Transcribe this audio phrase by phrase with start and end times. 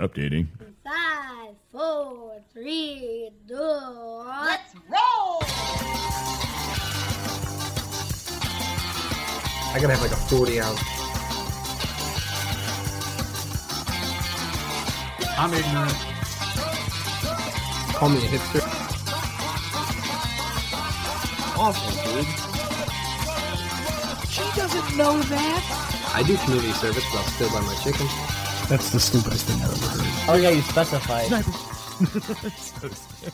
[0.00, 0.46] Updating.
[0.84, 3.54] Five, four, three, two.
[3.54, 5.42] Let's roll!
[9.72, 10.80] I gotta have like a 40 ounce.
[15.38, 15.92] I'm ignorant.
[17.94, 18.62] Call me a hipster.
[21.58, 22.26] Awful, dude.
[24.30, 25.62] She doesn't know that.
[26.16, 28.06] I do community service, but I'll still buy my chicken.
[28.70, 30.30] That's the stupidest thing I've ever heard.
[30.30, 31.28] Oh yeah, you specified.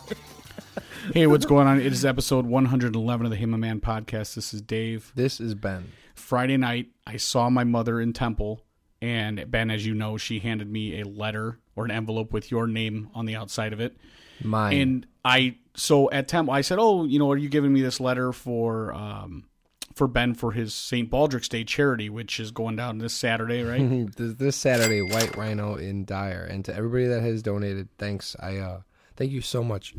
[1.15, 1.81] Hey, what's going on?
[1.81, 4.35] It is episode 111 of the Him a Man podcast.
[4.35, 5.13] This is Dave.
[5.17, 5.93] This is Ben.
[6.15, 8.65] Friday night, I saw my mother in Temple,
[9.01, 12.69] and Ben, as you know, she handed me a letter or an envelope with your
[12.69, 13.97] name on the outside of it.
[14.43, 14.81] Mine.
[14.81, 17.99] And I, so at Temple, I said, "Oh, you know, are you giving me this
[18.01, 19.45] letter for um,
[19.95, 21.11] for Ben for his St.
[21.11, 25.75] Baldrick's Day charity, which is going down this Saturday, right?" this, this Saturday, White Rhino
[25.77, 28.37] in Dyer, and to everybody that has donated, thanks.
[28.41, 28.81] I uh,
[29.17, 29.95] thank you so much.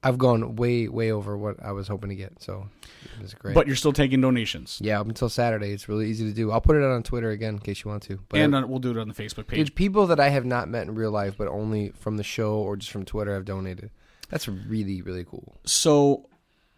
[0.00, 2.68] I've gone way, way over what I was hoping to get, so
[3.16, 3.54] it was great.
[3.56, 6.52] but you're still taking donations, yeah, up until Saturday, it's really easy to do.
[6.52, 8.20] I'll put it out on Twitter again in case you want to.
[8.28, 9.58] But and uh, we'll do it on the Facebook page.
[9.58, 12.54] Dude, people that I have not met in real life, but only from the show
[12.58, 13.90] or just from Twitter, have donated.
[14.30, 15.58] That's really, really cool.
[15.64, 16.28] so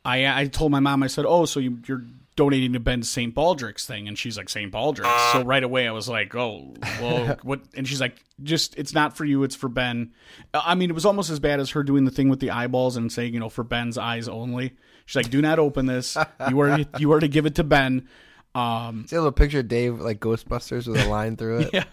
[0.04, 2.04] I I told my mom I said, "Oh, so you, you're
[2.40, 3.34] donating to Ben's St.
[3.34, 4.72] Baldrick's thing?" And she's like, "St.
[4.72, 8.94] Baldrick's." So right away I was like, "Oh, well, what?" And she's like, "Just it's
[8.94, 10.12] not for you, it's for Ben."
[10.54, 12.96] I mean, it was almost as bad as her doing the thing with the eyeballs
[12.96, 14.72] and saying, you know, for Ben's eyes only.
[15.04, 16.16] She's like, "Do not open this.
[16.48, 18.08] You are you are to give it to Ben."
[18.54, 21.70] Um, See a little picture of Dave like Ghostbusters with a line through it.
[21.72, 21.84] yeah.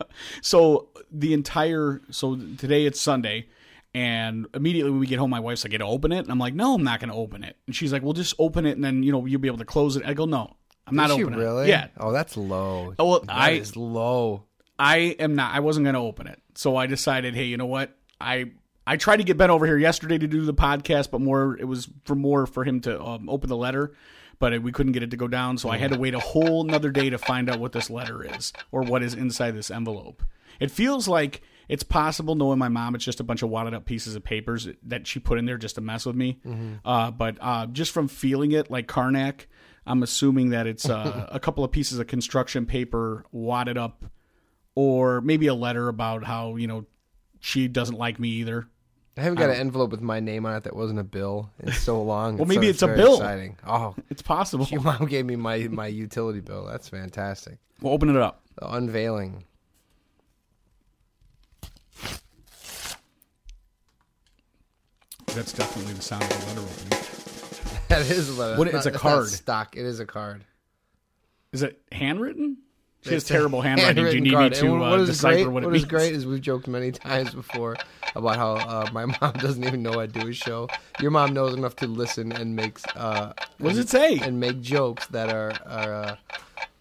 [0.42, 3.48] So the entire so today it's Sunday,
[3.94, 6.40] and immediately when we get home, my wife's like, "Get to open it," and I'm
[6.40, 8.72] like, "No, I'm not going to open it." And she's like, "Well, just open it,
[8.76, 11.08] and then you know you'll be able to close it." I go, "No, I'm not
[11.08, 11.66] Did she opening really?
[11.66, 12.94] it." Yeah, Oh, that's low.
[13.00, 14.44] Oh, well, That I- is low.
[14.80, 15.56] I am not.
[15.56, 17.98] I wasn't going to open it, so I decided, hey, you know what?
[18.22, 18.52] I
[18.86, 21.66] I tried to get Ben over here yesterday to do the podcast, but more it
[21.66, 23.94] was for more for him to um, open the letter.
[24.40, 26.62] But we couldn't get it to go down, so I had to wait a whole
[26.64, 30.22] another day to find out what this letter is or what is inside this envelope.
[30.60, 33.86] It feels like it's possible, knowing my mom, it's just a bunch of wadded up
[33.86, 36.40] pieces of papers that she put in there just to mess with me.
[36.86, 39.48] Uh, but uh, just from feeling it, like Carnac,
[39.86, 44.06] I'm assuming that it's uh, a couple of pieces of construction paper wadded up
[44.76, 46.86] or maybe a letter about how you know
[47.40, 48.68] she doesn't like me either.
[49.18, 51.72] I haven't got an envelope with my name on it that wasn't a bill in
[51.72, 52.38] so long.
[52.38, 53.16] Well, so maybe it's a bill.
[53.16, 53.58] Exciting.
[53.66, 54.68] Oh, It's possible.
[54.70, 56.66] your mom gave me my my utility bill.
[56.66, 57.58] That's fantastic.
[57.82, 58.44] We'll open it up.
[58.60, 59.44] The unveiling.
[65.28, 67.04] That's definitely the sound of the letter opening.
[67.90, 68.58] That is a letter.
[68.58, 69.28] What- It's not- a card.
[69.30, 69.78] stock.
[69.78, 70.44] It is a card.
[71.54, 72.58] Is it handwritten?
[73.04, 74.04] She has It's a terrible handwriting.
[74.04, 74.52] Do you need card.
[74.52, 75.84] me to what uh, decipher great, what it what means?
[75.86, 77.78] is great is we've joked many times before
[78.14, 80.68] about how uh, my mom doesn't even know I do a show.
[81.00, 84.20] Your mom knows enough to listen and makes uh, What does and- it say?
[84.20, 86.16] and make jokes that are are uh,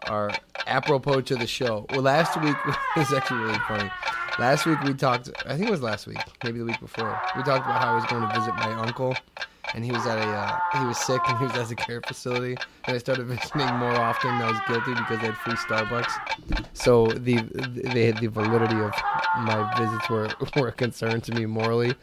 [0.08, 0.32] are
[0.66, 1.86] apropos to the show.
[1.90, 2.56] Well, last week
[2.96, 3.90] was actually really funny.
[4.38, 5.30] Last week we talked.
[5.46, 7.18] I think it was last week, maybe the week before.
[7.36, 9.16] We talked about how I was going to visit my uncle,
[9.74, 12.02] and he was at a uh, he was sick and he was at a care
[12.02, 12.56] facility.
[12.86, 14.30] And I started visiting more often.
[14.30, 16.66] And I was guilty because I had free Starbucks.
[16.74, 18.92] So the they had the validity of
[19.38, 20.30] my visits were
[20.60, 21.94] were a concern to me morally.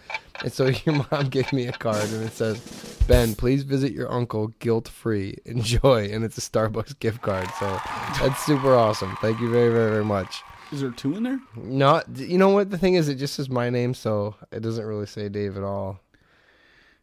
[0.41, 2.59] And so your mom gave me a card and it says,
[3.07, 5.37] Ben, please visit your uncle guilt free.
[5.45, 6.05] Enjoy.
[6.11, 7.47] And it's a Starbucks gift card.
[7.59, 7.79] So
[8.19, 9.15] that's super awesome.
[9.21, 10.41] Thank you very, very, very much.
[10.73, 11.39] Is there two in there?
[11.55, 13.07] No, you know what the thing is?
[13.07, 15.99] It just says my name, so it doesn't really say Dave at all.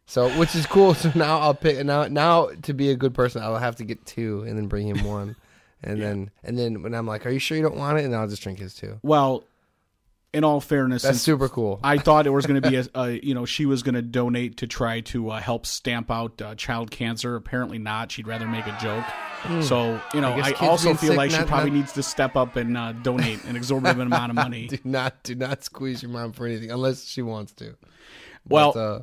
[0.05, 0.93] So, which is cool.
[1.01, 2.05] So now I'll pick now.
[2.07, 5.05] Now to be a good person, I'll have to get two and then bring him
[5.05, 5.37] one,
[5.81, 8.13] and then and then when I'm like, "Are you sure you don't want it?" and
[8.13, 8.99] then I'll just drink his two.
[9.03, 9.45] Well,
[10.33, 11.79] in all fairness, That's super cool.
[11.83, 14.01] I thought it was going to be a, a, you know, she was going to
[14.01, 17.35] donate to try to uh, help stamp out uh, child cancer.
[17.35, 18.11] Apparently not.
[18.11, 19.03] She'd rather make a joke.
[19.63, 22.35] So you know, guess I, also feel sick, like she probably not- needs to step
[22.35, 24.67] up and uh, donate an exorbitant amount of money.
[24.67, 27.75] do not do not squeeze your mom for anything unless she wants to.
[28.47, 29.01] Well, But, uh,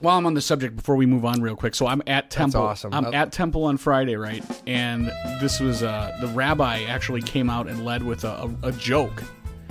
[0.00, 2.60] While I'm on the subject, before we move on real quick, so I'm at Temple.
[2.68, 2.92] That's awesome.
[2.94, 4.44] I'm That- at Temple on Friday, right?
[4.66, 5.06] And
[5.40, 9.22] this was uh, the rabbi actually came out and led with a, a, a joke.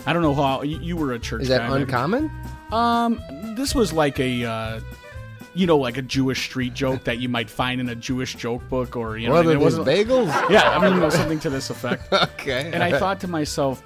[0.08, 1.44] I don't know how you, you were a church.
[1.44, 1.82] is that guy, maybe.
[1.84, 2.32] uncommon?
[2.72, 3.22] Um,
[3.56, 4.80] this was like a, uh,
[5.54, 8.68] you know, like a Jewish street joke that you might find in a Jewish joke
[8.70, 9.62] book, or you know, What what I are mean?
[9.62, 9.88] it wasn't.
[9.88, 10.50] bagels?
[10.50, 12.12] Yeah, I mean, you know, something to this effect.
[12.14, 12.72] okay.
[12.74, 13.84] And I thought to myself,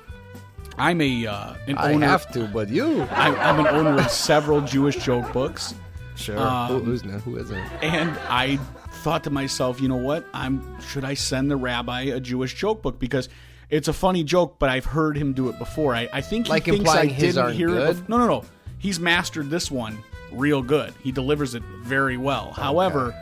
[0.77, 2.07] I'm a uh, an I owner.
[2.07, 5.73] have to, but you I, I'm an owner of several Jewish joke books.
[6.15, 6.37] sure.
[6.39, 7.21] Um, who, who's not?
[7.21, 7.57] Who isn't?
[7.83, 8.57] And I
[9.03, 10.25] thought to myself, you know what?
[10.33, 13.27] I'm should I send the rabbi a Jewish joke book because
[13.71, 15.95] It's a funny joke, but I've heard him do it before.
[15.95, 17.73] I, I think he Like thinks implying I his didn't aren't hear it.
[17.73, 17.95] good?
[17.95, 18.43] bef- No, no, no.
[18.77, 19.97] He's mastered this one
[20.31, 20.93] real good.
[21.03, 22.51] He delivers it very well.
[22.51, 23.15] However,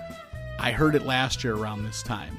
[0.60, 2.38] I heard it last year around this time.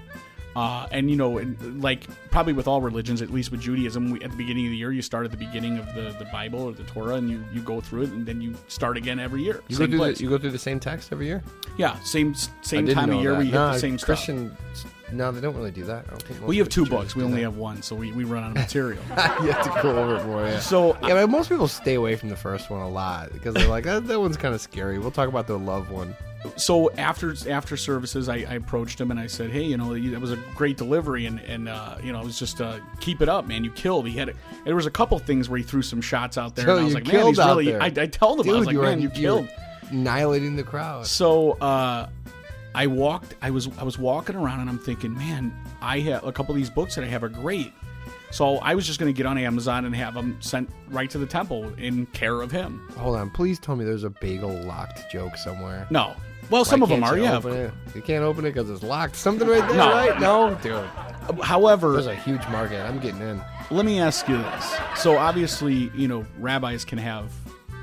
[0.56, 4.20] Uh, and you know, and, like probably with all religions, at least with Judaism, we,
[4.22, 6.60] at the beginning of the year, you start at the beginning of the, the Bible
[6.62, 9.42] or the Torah, and you, you go through it, and then you start again every
[9.44, 9.62] year.
[9.68, 10.18] You go Same through place.
[10.18, 11.44] the, you go through the same text every year.
[11.76, 14.06] yeah, same same time of year where you get the same stuff.
[14.06, 14.56] Christian.
[15.12, 16.04] No, they don't really do that.
[16.06, 16.46] I don't think.
[16.46, 16.90] We have two books.
[16.90, 17.16] books.
[17.16, 19.02] We only have one, so we, we run out of material.
[19.10, 20.42] you have to go over it more.
[20.46, 20.60] Yeah.
[20.60, 23.68] so Yeah, but most people stay away from the first one a lot because they're
[23.68, 24.98] like, that, that one's kind of scary.
[24.98, 26.14] We'll talk about the love one.
[26.56, 30.10] so after after services, I, I approached him and I said, "Hey, you know, you-
[30.12, 33.20] that was a great delivery, and and uh, you know, it was just uh, keep
[33.20, 33.62] it up, man.
[33.62, 34.06] You killed.
[34.08, 34.36] He had it.
[34.64, 36.84] There was a couple things where he threw some shots out there, So and I
[36.84, 37.72] was you like, man, killed he's out really.
[37.72, 37.82] there.
[37.82, 39.48] I, I told him, I was like, man, you killed.
[39.90, 41.06] annihilating the crowd.
[41.06, 42.08] So uh,
[42.75, 43.34] I walked.
[43.43, 45.52] I was I was walking around and I'm thinking, man,
[45.82, 47.72] I have a couple of these books that I have are great.
[48.32, 51.19] So I was just going to get on Amazon and have them sent right to
[51.19, 52.88] the temple in care of him.
[52.96, 55.88] Hold on, please tell me there's a bagel locked joke somewhere.
[55.90, 56.14] No,
[56.49, 57.17] well, some of them are.
[57.17, 57.72] you Yeah, it?
[57.93, 59.16] You can't open it because it's locked.
[59.16, 59.90] Something right there, No.
[59.90, 60.20] right?
[60.20, 61.40] No, dude.
[61.44, 62.81] However, There's a huge market.
[62.81, 63.43] I'm getting in.
[63.73, 64.76] let me ask you this.
[64.96, 67.32] So obviously, you know, rabbis can have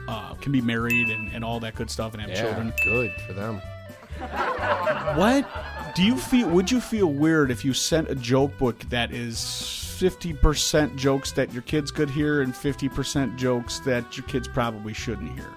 [0.08, 2.74] uh, can be married and, and all that good stuff and have Yeah, children.
[2.86, 3.62] good for them.
[5.16, 5.48] What
[5.96, 6.48] do you feel?
[6.50, 11.32] Would you feel weird if you sent a joke book that is fifty percent jokes
[11.34, 15.50] that your kids could hear and fifty percent jokes that your kids probably shouldn't hear?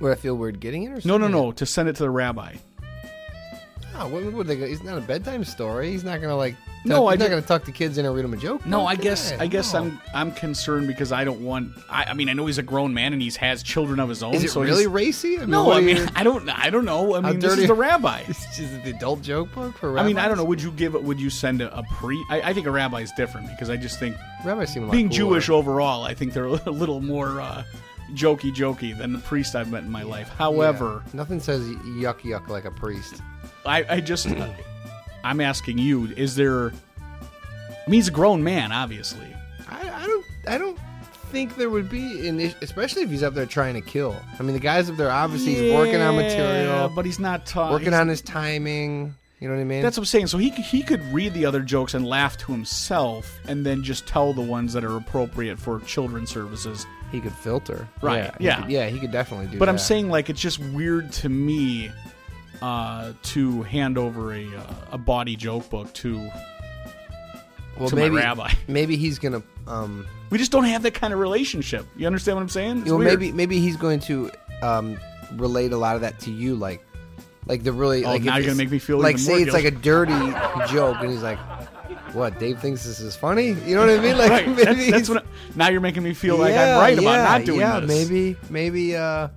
[0.00, 0.90] Would I feel weird getting it?
[1.04, 1.52] Or No, no, no.
[1.52, 2.56] To send it to the rabbi.
[3.96, 4.56] Oh, what would they?
[4.56, 5.90] go- He's not a bedtime story.
[5.92, 6.56] He's not gonna like.
[6.86, 8.66] No, I'm not gonna tuck the kids in and read them a joke.
[8.66, 8.86] No.
[8.86, 9.80] I guess Yeah, I guess no.
[9.80, 11.72] I'm I'm concerned because I don't want.
[11.88, 14.22] I, I mean, I know he's a grown man and he has children of his
[14.22, 14.34] own.
[14.34, 15.36] Is it so really racy?
[15.36, 16.48] I mean, No, I mean, you- I don't.
[16.50, 17.14] I don't know.
[17.14, 18.22] I mean, this dirty- is the rabbi.
[18.28, 20.44] Is it the adult joke book for I mean, I don't know.
[20.44, 20.94] Would you give?
[20.94, 22.22] Would you send a, a pre?
[22.30, 24.92] I, I think a rabbi is different because I just think Rabbis seem a lot
[24.92, 25.16] being cooler.
[25.18, 27.64] Jewish overall, I think they're a little more uh,
[28.12, 30.28] jokey jokey than the priest I've met in my life.
[30.36, 31.10] However, Yeah.
[31.14, 33.22] nothing says yuck yuck like a priest.
[33.66, 34.26] I, I just
[35.24, 36.68] I'm asking you: Is there?
[36.70, 39.26] I mean, he's a grown man, obviously.
[39.68, 40.24] I, I don't.
[40.46, 40.78] I don't
[41.30, 44.14] think there would be an issue, especially if he's up there trying to kill.
[44.38, 47.72] I mean, the guys up there obviously he's working on material, but he's not ta-
[47.72, 49.14] working he's- on his timing.
[49.40, 49.82] You know what I mean?
[49.82, 50.28] That's what I'm saying.
[50.28, 54.06] So he he could read the other jokes and laugh to himself, and then just
[54.06, 56.86] tell the ones that are appropriate for children's services.
[57.12, 57.86] he could filter.
[58.02, 58.30] Right, Yeah.
[58.38, 58.60] he yeah.
[58.62, 58.88] could- yeah.
[58.88, 59.58] He could definitely do.
[59.58, 61.92] But I'm saying like it's just weird to me
[62.62, 64.62] uh, to hand over a uh,
[64.92, 66.30] a bawdy joke book to.
[67.78, 68.52] well, to my maybe, rabbi.
[68.68, 69.42] Maybe he's gonna.
[69.66, 71.86] Um, We just don't have that kind of relationship.
[71.96, 72.78] You understand what I'm saying?
[72.78, 73.18] It's you know, weird.
[73.20, 74.30] maybe maybe he's going to
[74.62, 74.98] um,
[75.32, 76.84] relate a lot of that to you, like
[77.46, 78.04] like the really.
[78.04, 80.12] Oh, like now you're gonna make me feel like say it's like a dirty
[80.72, 81.38] joke, and he's like,
[82.14, 82.38] "What?
[82.38, 84.16] Dave thinks this is funny." You know what I mean?
[84.24, 84.46] Like Right.
[84.48, 85.18] maybe That's, that's what.
[85.24, 85.26] I-
[85.56, 87.88] now you're making me feel like Yeah, I'm right about yeah, not doing yeah, this.
[87.88, 89.28] maybe maybe uh,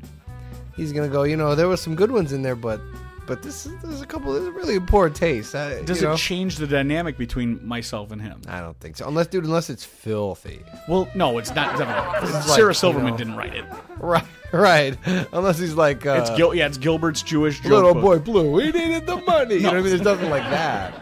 [0.75, 1.23] he's gonna go.
[1.23, 2.79] You know, there was some good ones in there, but
[3.27, 4.33] but this is there's a couple.
[4.33, 5.53] There's really poor taste.
[5.53, 6.15] Uh, Does it know?
[6.15, 8.41] change the dynamic between myself and him?
[8.47, 9.07] I don't think so.
[9.07, 10.63] Unless, dude, unless it's filthy.
[10.87, 11.77] Well, no, it's not.
[11.77, 12.29] Definitely.
[12.29, 13.65] is like, Sarah you Silverman know- didn't write it.
[13.99, 14.97] Right, right.
[15.33, 16.55] Unless he's like uh, It's Gil.
[16.55, 18.03] Yeah, it's Gilbert's Jewish joke little book.
[18.03, 18.51] boy blue.
[18.51, 19.55] We needed the money.
[19.55, 19.89] You know what I mean?
[19.89, 21.01] There's nothing like that.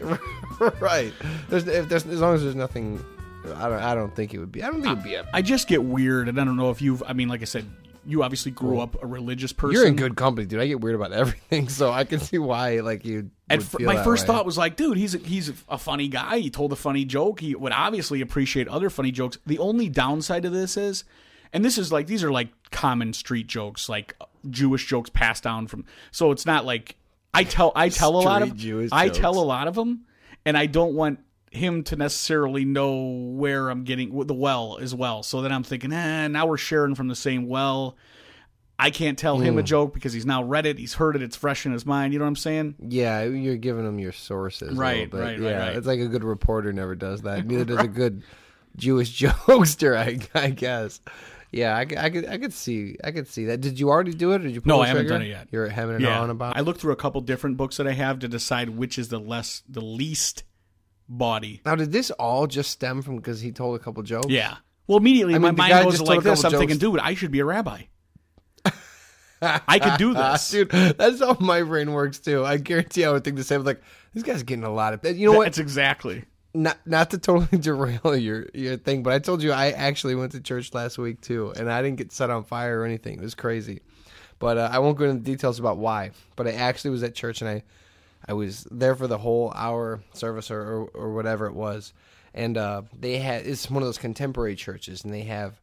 [0.80, 1.12] right.
[1.48, 3.04] There's if there's as long as there's nothing.
[3.56, 3.82] I don't.
[3.82, 4.62] I don't think it would be.
[4.62, 5.26] I don't think it'd be a.
[5.32, 7.02] I just get weird, and I don't know if you've.
[7.06, 7.64] I mean, like I said,
[8.06, 9.74] you obviously grew up a religious person.
[9.74, 10.60] You're in good company, dude.
[10.60, 13.30] I get weird about everything, so I can see why like you.
[13.48, 16.38] At my first thought was like, dude, he's a, he's a funny guy.
[16.38, 17.40] He told a funny joke.
[17.40, 19.38] He would obviously appreciate other funny jokes.
[19.46, 21.04] The only downside to this is,
[21.52, 24.16] and this is like these are like common street jokes, like
[24.50, 25.84] Jewish jokes passed down from.
[26.10, 26.96] So it's not like
[27.34, 30.06] I tell I tell a lot of Jewish I tell a lot of them,
[30.44, 32.96] and I don't want him to necessarily know
[33.34, 35.22] where I'm getting the well as well.
[35.22, 37.96] So then I'm thinking, eh, now we're sharing from the same well.
[38.78, 39.66] I can't tell him a Hmm.
[39.66, 40.78] joke because he's now read it.
[40.78, 41.22] He's heard it.
[41.22, 42.12] It's fresh in his mind.
[42.12, 42.74] You know what I'm saying?
[42.78, 44.76] Yeah, you're giving him your sources.
[44.76, 45.76] Right, right, right, yeah, right.
[45.76, 47.46] it's like a good reporter never does that.
[47.46, 48.22] Neither does a good
[48.76, 51.00] Jewish jokester, I, I guess.
[51.52, 53.62] Yeah, I, I could, I could see, I could see that.
[53.62, 54.42] Did you already do it?
[54.42, 54.60] Or did you?
[54.66, 55.14] No, the I haven't trigger?
[55.14, 55.48] done it yet.
[55.50, 56.20] You're hemming and yeah.
[56.20, 56.54] on about.
[56.54, 59.20] I looked through a couple different books that I have to decide which is the
[59.20, 60.42] less, the least
[61.08, 61.60] bawdy.
[61.64, 64.28] now, did this all just stem from because he told a couple jokes?
[64.28, 64.56] Yeah.
[64.86, 66.38] Well, immediately I my mean, the mind goes just to told like a this.
[66.44, 66.92] I'm couple thinking, jokes.
[66.92, 67.82] dude, I should be a rabbi.
[69.42, 70.50] I could do Ah, this.
[70.50, 72.44] dude, that's how my brain works too.
[72.44, 73.64] I guarantee I would think the same.
[73.64, 73.82] Like
[74.14, 75.16] this guy's getting a lot of.
[75.16, 75.44] You know what?
[75.44, 76.24] That's exactly.
[76.54, 80.32] not not to totally derail your your thing, but I told you I actually went
[80.32, 83.18] to church last week too, and I didn't get set on fire or anything.
[83.18, 83.82] It was crazy,
[84.38, 86.12] but uh, I won't go into the details about why.
[86.34, 87.62] But I actually was at church, and I
[88.26, 91.92] I was there for the whole hour service or or, or whatever it was,
[92.34, 95.60] and uh, they had it's one of those contemporary churches, and they have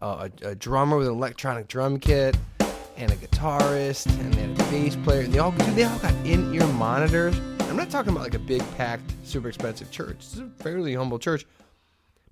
[0.00, 2.36] uh, a, a drummer with an electronic drum kit
[2.96, 6.66] and a guitarist, and a bass player, and they all they all got in ear
[6.66, 7.36] monitors.
[7.60, 10.16] I'm not talking about like a big packed, super expensive church.
[10.18, 11.46] It's a fairly humble church,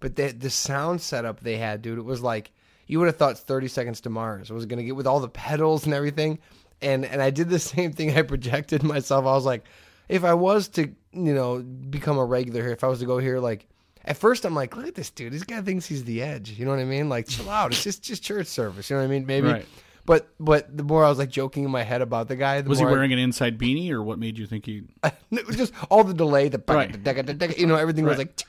[0.00, 2.50] but the the sound setup they had, dude, it was like
[2.87, 5.84] you would have thought 30 Seconds to Mars was gonna get with all the pedals
[5.84, 6.38] and everything.
[6.80, 8.16] And and I did the same thing.
[8.16, 9.25] I projected myself.
[9.26, 9.64] I was like,
[10.08, 10.82] if I was to,
[11.12, 13.66] you know, become a regular here, if I was to go here, like
[14.04, 15.32] at first I'm like, look at this dude.
[15.32, 16.50] This guy thinks he's the edge.
[16.50, 17.08] You know what I mean?
[17.08, 17.73] Like, chill out.
[17.73, 18.88] It's just just church service.
[18.90, 19.26] You know what I mean?
[19.26, 19.49] Maybe.
[19.49, 19.66] Right.
[20.06, 22.70] But but the more I was like joking in my head about the guy, the
[22.70, 24.85] Was he more I- wearing an inside beanie, or what made you think he?
[25.30, 26.97] it was just all the delay, the Right.
[27.58, 28.42] you know, everything was like,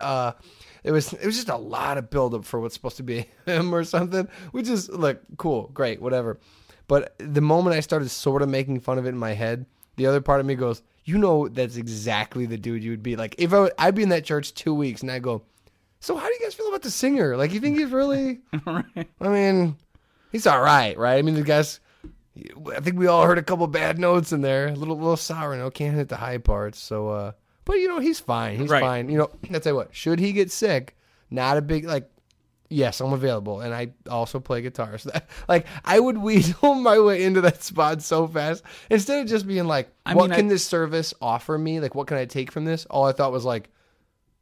[0.00, 0.32] uh,
[0.82, 3.72] it was it was just a lot of buildup for what's supposed to be him
[3.74, 6.40] or something, which is like cool, great, whatever.
[6.86, 10.06] But the moment I started sort of making fun of it in my head, the
[10.06, 13.34] other part of me goes, you know, that's exactly the dude you would be like.
[13.38, 15.42] If I, would- I'd be in that church two weeks, and I go,
[16.00, 17.36] so how do you guys feel about the singer?
[17.36, 18.40] Like, you think he's really?
[18.66, 18.84] I
[19.20, 19.76] mean,
[20.32, 21.16] he's all right, right?
[21.16, 21.80] I mean, the guy's.
[22.74, 25.56] I think we all heard a couple bad notes in there, a little little sour
[25.56, 26.80] note, can't hit the high parts.
[26.80, 27.32] So, uh,
[27.64, 28.58] but you know, he's fine.
[28.58, 28.80] He's Right.
[28.82, 29.08] fine.
[29.08, 30.96] You know, I tell you what, should he get sick,
[31.30, 32.10] not a big like.
[32.70, 34.96] Yes, I'm available, and I also play guitar.
[34.98, 39.28] So that, like, I would weasel my way into that spot so fast instead of
[39.28, 41.80] just being like, I "What mean, can I- this service offer me?
[41.80, 43.70] Like, what can I take from this?" All I thought was like,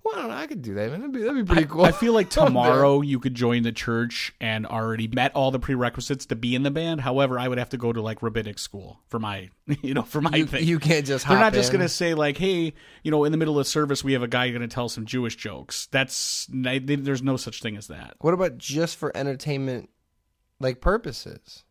[0.05, 0.37] "Well, I don't know.
[0.37, 1.01] I could do that, man.
[1.01, 4.35] That'd be, that'd be pretty cool." I feel like tomorrow you could join the church
[4.41, 7.01] and already met all the prerequisites to be in the band.
[7.01, 9.51] However, I would have to go to like rabbinic school for my,
[9.83, 10.65] you know, for my you, thing.
[10.67, 11.29] you can't just.
[11.29, 14.03] They're not just going to say like, "Hey, you know, in the middle of service,
[14.05, 17.77] we have a guy going to tell some Jewish jokes." That's there's no such thing
[17.77, 18.17] as that.
[18.21, 19.91] What about just for entertainment,
[20.61, 21.65] like purposes?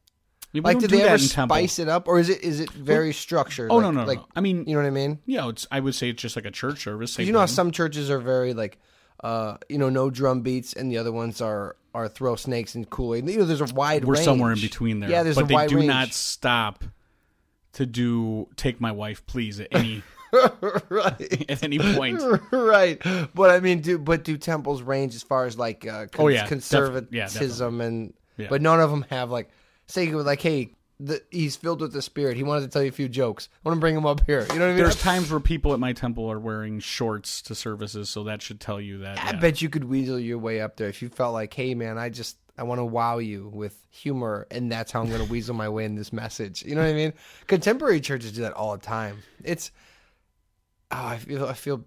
[0.54, 3.14] We Like, did do they ever spice it up, or is it is it very
[3.14, 3.72] structured?
[3.72, 4.28] Oh like, no, no, like, no.
[4.36, 5.20] I mean, you know what I mean?
[5.26, 5.66] yeah, it's.
[5.72, 7.18] I would say it's just like a church service.
[7.18, 8.78] You know how some churches are very like,
[9.24, 12.90] uh, you know, no drum beats, and the other ones are are throw snakes and
[12.90, 13.30] Kool Aid.
[13.30, 14.04] You know, there's a wide.
[14.06, 14.26] we're range.
[14.26, 15.10] somewhere in between there.
[15.10, 15.88] Yeah, there's but a they wide do range.
[15.88, 16.84] not stop
[17.74, 20.04] to do take my wife, please, at any
[20.90, 21.50] right.
[21.50, 22.22] at any point.
[22.52, 23.02] right,
[23.34, 26.28] but I mean, do but do temples range as far as like uh, con- Oh,
[26.28, 28.48] yeah, def- conservatism yeah, and Yeah.
[28.50, 29.50] but none of them have like
[29.92, 32.38] say like hey the, he's filled with the spirit.
[32.38, 33.50] He wanted to tell you a few jokes.
[33.54, 34.42] I want to bring him up here.
[34.42, 34.78] You know what I mean?
[34.78, 38.60] There's times where people at my temple are wearing shorts to services, so that should
[38.60, 39.18] tell you that.
[39.18, 39.40] I yeah.
[39.40, 42.10] bet you could weasel your way up there if you felt like, hey man, I
[42.10, 45.56] just I want to wow you with humor, and that's how I'm going to weasel
[45.56, 46.64] my way in this message.
[46.64, 47.14] You know what I mean?
[47.48, 49.18] Contemporary churches do that all the time.
[49.44, 49.72] It's
[50.92, 51.84] oh, I feel I feel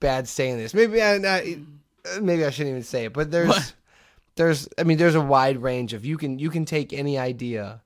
[0.00, 0.72] bad saying this.
[0.72, 1.58] Maybe I, I
[2.20, 3.74] maybe I shouldn't even say it, but there's What?
[4.40, 7.82] There's I mean there's a wide range of you can you can take any idea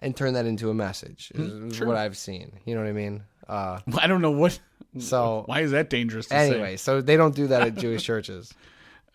[0.00, 1.30] and turn that into a message.
[1.34, 1.86] Is, is sure.
[1.86, 2.58] what I've seen.
[2.64, 3.22] You know what I mean?
[3.48, 4.58] Uh, I don't know what.
[4.98, 6.26] so Why is that dangerous?
[6.26, 8.52] To anyway, so they don't do that at Jewish churches.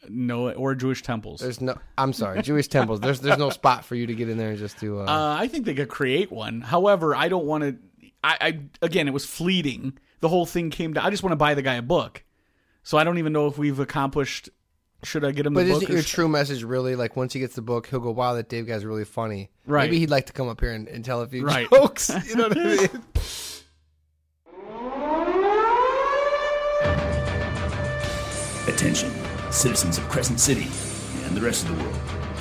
[0.08, 1.42] no, or Jewish temples.
[1.42, 1.76] There's no.
[1.98, 3.02] I'm sorry, Jewish temples.
[3.02, 5.00] There's there's no spot for you to get in there and just do.
[5.02, 6.62] Uh, Uh, I think they could create one.
[6.62, 7.76] However, I don't want to.
[8.24, 9.98] I, I again, it was fleeting.
[10.22, 11.04] The whole thing came to.
[11.04, 12.24] I just want to buy the guy a book.
[12.84, 14.50] So I don't even know if we've accomplished.
[15.04, 17.32] Should I get him but the isn't or your sh- true message really like once
[17.34, 19.86] he gets the book, he'll go, "Wow, that Dave guy's really funny." Right.
[19.86, 21.70] Maybe he'd like to come up here and, and tell a few Right.
[21.74, 22.12] jokes.
[22.28, 22.90] You know what I mean?
[28.68, 29.12] Attention,
[29.52, 30.68] citizens of Crescent City
[31.26, 31.96] and the rest of the world.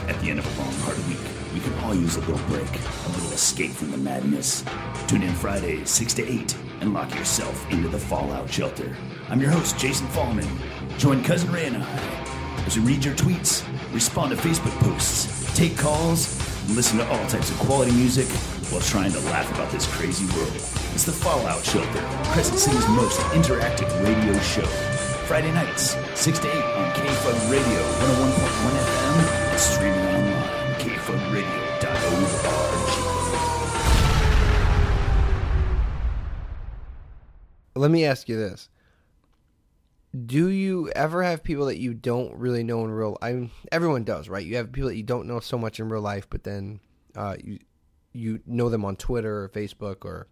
[0.08, 1.18] At the end of a long, hard week,
[1.54, 4.64] we can all use a little break, a little escape from the madness.
[5.06, 8.94] Tune in Fridays, 6 to 8, and lock yourself into the Fallout Shelter.
[9.28, 10.46] I'm your host, Jason Fallman.
[10.98, 12.24] Join Cousin Ray and I
[12.68, 17.26] as we read your tweets, respond to Facebook posts, take calls, and listen to all
[17.26, 18.28] types of quality music
[18.68, 20.52] while trying to laugh about this crazy world.
[20.92, 24.66] It's the Fallout Shelter, Crescent City's most interactive radio show.
[25.24, 29.16] Friday nights, 6 to 8 on KFUD Radio 101.1 FM,
[29.48, 32.22] and streaming online, kfudradio.org.
[37.76, 38.68] Let me ask you this:
[40.26, 43.18] Do you ever have people that you don't really know in real?
[43.20, 44.44] I mean, everyone does, right?
[44.44, 46.80] You have people that you don't know so much in real life, but then
[47.14, 47.58] uh, you
[48.12, 50.26] you know them on Twitter or Facebook or,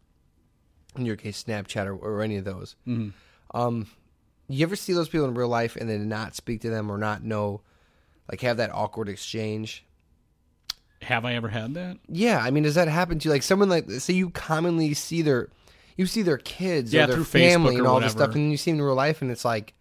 [0.97, 2.75] in your case, Snapchat or, or any of those.
[3.55, 3.87] Um,
[4.49, 6.97] you ever see those people in real life and then not speak to them or
[6.99, 7.61] not know,
[8.31, 9.85] like have that awkward exchange?
[11.03, 11.99] Have I ever had that?
[12.09, 13.33] Yeah, I mean, does that happen to you?
[13.33, 15.51] Like someone like say you commonly see their,
[15.97, 18.51] you see their kids Yeah, or their family Facebook and all this stuff, and then
[18.51, 19.75] you see them in real life, and it's like,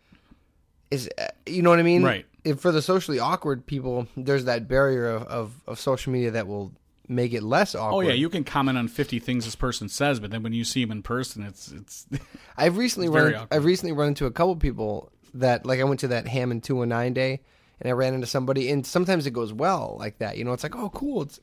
[0.91, 1.09] is
[1.45, 2.03] you know what I mean?
[2.03, 2.25] Right.
[2.43, 6.47] If for the socially awkward people, there's that barrier of, of, of social media that
[6.47, 6.71] will
[7.07, 8.05] make it less awkward.
[8.05, 10.63] Oh yeah, you can comment on fifty things this person says, but then when you
[10.63, 12.07] see them in person, it's it's.
[12.57, 13.47] I've recently It's run.
[13.51, 16.75] I've recently run into a couple people that like I went to that Hammond two
[16.77, 17.41] one nine day
[17.81, 20.37] and I ran into somebody and sometimes it goes well like that.
[20.37, 21.23] You know, it's like oh cool.
[21.23, 21.39] It's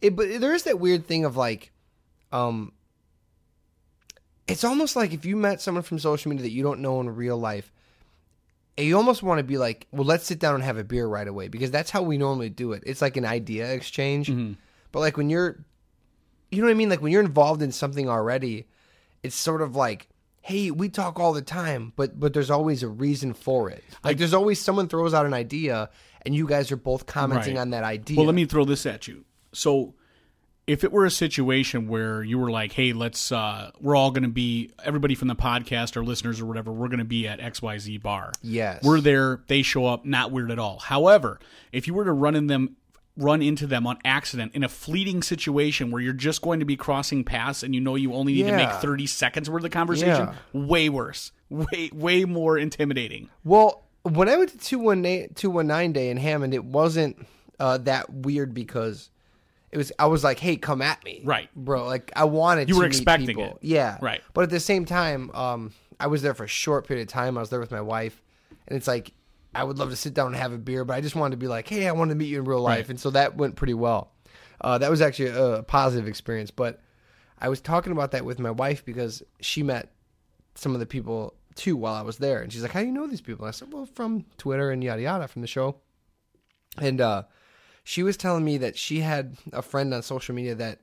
[0.00, 1.72] it, but there is that weird thing of like,
[2.30, 2.72] um,
[4.48, 7.14] it's almost like if you met someone from social media that you don't know in
[7.14, 7.72] real life,
[8.76, 11.28] you almost want to be like, well, let's sit down and have a beer right
[11.28, 12.82] away because that's how we normally do it.
[12.86, 14.28] It's like an idea exchange.
[14.28, 14.54] Mm-hmm.
[14.90, 15.64] But like when you're,
[16.50, 16.88] you know what I mean?
[16.88, 18.66] Like when you're involved in something already,
[19.22, 20.08] it's sort of like,
[20.40, 23.84] hey, we talk all the time, but but there's always a reason for it.
[24.02, 25.88] Like there's always someone throws out an idea,
[26.26, 27.60] and you guys are both commenting Right.
[27.60, 28.16] on that idea.
[28.16, 29.24] Well, let me throw this at you.
[29.52, 29.94] So,
[30.72, 34.22] if it were a situation where you were like, "Hey, let's uh we're all going
[34.22, 37.38] to be everybody from the podcast or listeners or whatever, we're going to be at
[37.40, 38.82] XYZ bar." Yes.
[38.82, 40.78] We're there, they show up, not weird at all.
[40.78, 41.38] However,
[41.72, 42.76] if you were to run in them
[43.14, 46.76] run into them on accident in a fleeting situation where you're just going to be
[46.76, 50.28] crossing paths and you know you only need to make 30 seconds worth of conversation,
[50.28, 50.34] Yeah.
[50.54, 51.30] way worse.
[51.50, 53.28] Way way more intimidating.
[53.44, 57.26] Well, when I went to 219, 219 day in Hammond, it wasn't
[57.60, 59.10] uh, that weird because
[59.72, 59.90] it was.
[59.98, 61.48] I was like, "Hey, come at me, Right.
[61.56, 62.68] bro?" Like I wanted.
[62.68, 63.44] You to were expecting people.
[63.44, 63.58] it.
[63.62, 64.20] yeah, Right.
[64.34, 67.36] But at the same time, um, I was there for a short period of time.
[67.36, 68.22] I was there with my wife,
[68.68, 69.12] and it's like
[69.54, 71.36] I would love to sit down and have a beer, but I just wanted to
[71.38, 72.88] be like, "Hey, I wanted to meet you in real life," Right.
[72.90, 74.12] and so that went pretty well.
[74.60, 76.80] Uh, that was actually a, a positive experience, but
[77.40, 79.92] I was talking about that with my wife because she met
[80.54, 82.40] some of the people too while I was there.
[82.40, 83.44] And she's like, How do you know these people?
[83.44, 85.76] And I said, Well, from Twitter and yada yada from the show.
[86.78, 87.24] And uh,
[87.84, 90.78] she was telling me that she had a friend on social media that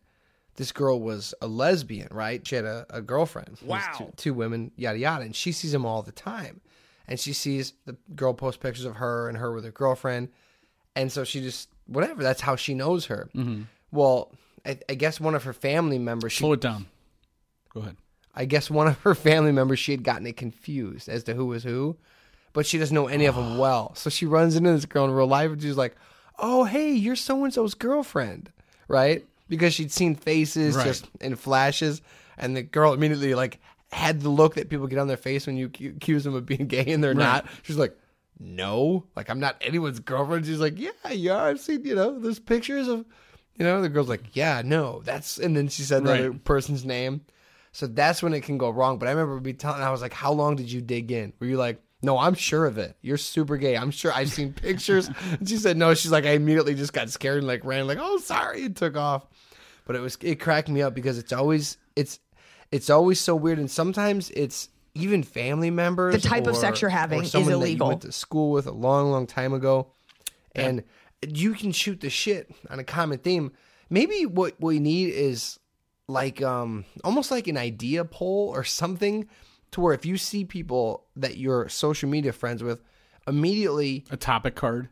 [0.56, 2.46] this girl was a lesbian, right?
[2.46, 3.58] She had a, a girlfriend.
[3.63, 3.82] Wow.
[3.98, 5.24] Two, two women, yada yada.
[5.24, 6.60] And she sees them all the time.
[7.08, 10.29] And she sees the girl post pictures of her and her with her girlfriend.
[10.96, 13.29] And so she just, whatever, that's how she knows her.
[13.34, 13.63] Mm-hmm.
[13.91, 14.34] Well,
[14.65, 16.88] I, I guess one of her family members, she Slow it down.
[17.74, 17.96] Go ahead.
[18.36, 21.46] I guess one of her family members, she had gotten it confused as to who
[21.46, 21.98] was who,
[22.51, 23.96] but she doesn't know any of them well.
[23.96, 25.96] So she runs into this girl in real life and she's like,
[26.41, 28.51] "Oh, hey, you're so and so's girlfriend,"
[28.88, 29.25] right?
[29.48, 30.85] Because she'd seen faces Right.
[30.85, 32.01] just in flashes,
[32.37, 33.59] and the girl immediately like
[33.92, 36.68] had the look that people get on their face when you accuse them of being
[36.68, 37.46] gay and they're not.
[37.64, 37.96] She's like.
[38.42, 40.46] No, like I'm not anyone's girlfriend.
[40.46, 43.05] She's like, yeah, yeah, I've seen, you know, there's pictures of,
[43.57, 46.85] you know, the girl's like, yeah, no, that's, and then she said the other person's
[46.85, 47.20] name.
[47.74, 48.98] So that's when it can go wrong.
[48.98, 51.33] But I remember me telling, I was like, how long did you dig in?
[51.42, 52.96] Were you like, no, I'm sure of it.
[53.01, 53.75] You're super gay.
[53.75, 55.09] I'm sure I've seen pictures.
[55.40, 55.94] and she said, no.
[55.94, 58.96] She's like, I immediately just got scared and like ran, like, oh, sorry, and took
[58.96, 59.25] off.
[59.85, 62.20] But it was, it cracked me up because it's always, it's,
[62.72, 63.59] it's always so weird.
[63.59, 66.22] And sometimes it's even family members.
[66.22, 67.88] The type of sex you're or having is someone that you illegal.
[67.90, 69.92] went to school with a long, long time ago.
[70.55, 70.83] And
[71.27, 73.51] you can shoot the shit on a common theme.
[73.90, 75.59] Maybe what we need is
[76.07, 79.27] like um almost like an idea poll or something
[79.72, 82.82] to where if you see people that you're social media friends with
[83.27, 84.90] immediately A topic card.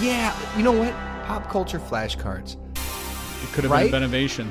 [0.00, 0.92] yeah you know what
[1.26, 2.56] pop culture flashcards
[3.42, 3.90] It could have Right?
[3.90, 4.50] been a Benevation.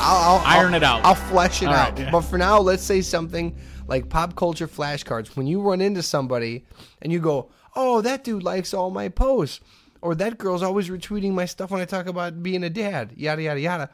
[0.00, 1.04] I'll, I'll Iron I'll- it out.
[1.04, 1.98] I'll flesh it All right, out.
[1.98, 2.10] yeah.
[2.10, 3.56] But for now, let's say something
[3.88, 5.36] like pop culture flashcards.
[5.36, 6.64] When you run into somebody
[7.02, 9.60] and you go, "Oh, that dude likes all my posts,"
[10.00, 13.42] or "That girl's always retweeting my stuff when I talk about being a dad," yada
[13.42, 13.90] yada yada.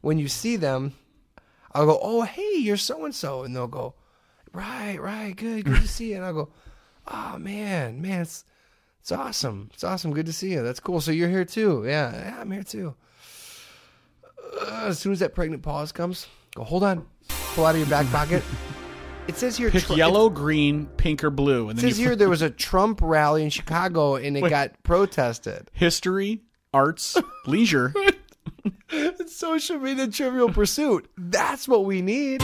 [0.00, 0.94] When you see them,
[1.72, 3.94] I'll go, "Oh, hey, you're so and so," and they'll go,
[4.52, 6.48] "Right, right, good, good to see you." And I'll go,
[7.06, 8.44] "Oh man, man, it's
[9.00, 10.62] it's awesome, it's awesome, good to see you.
[10.62, 11.00] That's cool.
[11.00, 11.84] So you're here too?
[11.86, 12.94] Yeah, yeah, I'm here too."
[14.60, 17.06] Uh, as soon as that pregnant pause comes, go hold on,
[17.54, 18.42] pull out of your back pocket.
[19.26, 22.16] It says here, Pick Tru- yellow, green, pink, or blue, and It then says here
[22.16, 25.70] there was a Trump rally in Chicago and it got protested.
[25.74, 26.40] history,
[26.72, 27.14] arts,
[27.46, 27.92] leisure.
[29.26, 31.08] Social media trivial pursuit.
[31.16, 32.42] That's what we need.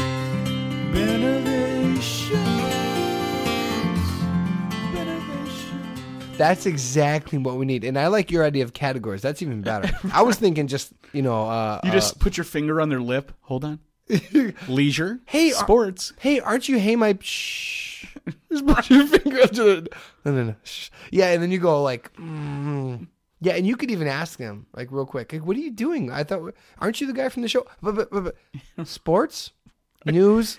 [6.36, 7.84] That's exactly what we need.
[7.84, 9.22] And I like your idea of categories.
[9.22, 9.96] That's even better.
[10.12, 13.32] I was thinking just, you know, uh, You just put your finger on their lip.
[13.42, 13.78] Hold on.
[14.68, 15.20] Leisure.
[15.26, 16.12] Hey, sports.
[16.18, 16.78] hey, aren't you?
[16.78, 17.16] Hey, my.
[17.20, 18.06] Shh.
[18.50, 19.88] Just put your finger up to the.
[20.24, 20.54] No, no, no.
[20.64, 20.90] Shh.
[21.10, 23.06] Yeah, and then you go like, mm.
[23.40, 26.10] Yeah, and you could even ask them like real quick, like, what are you doing?
[26.10, 27.66] I thought, aren't you the guy from the show?
[27.82, 28.34] But, but, but,
[28.76, 29.52] but sports,
[30.06, 30.58] news,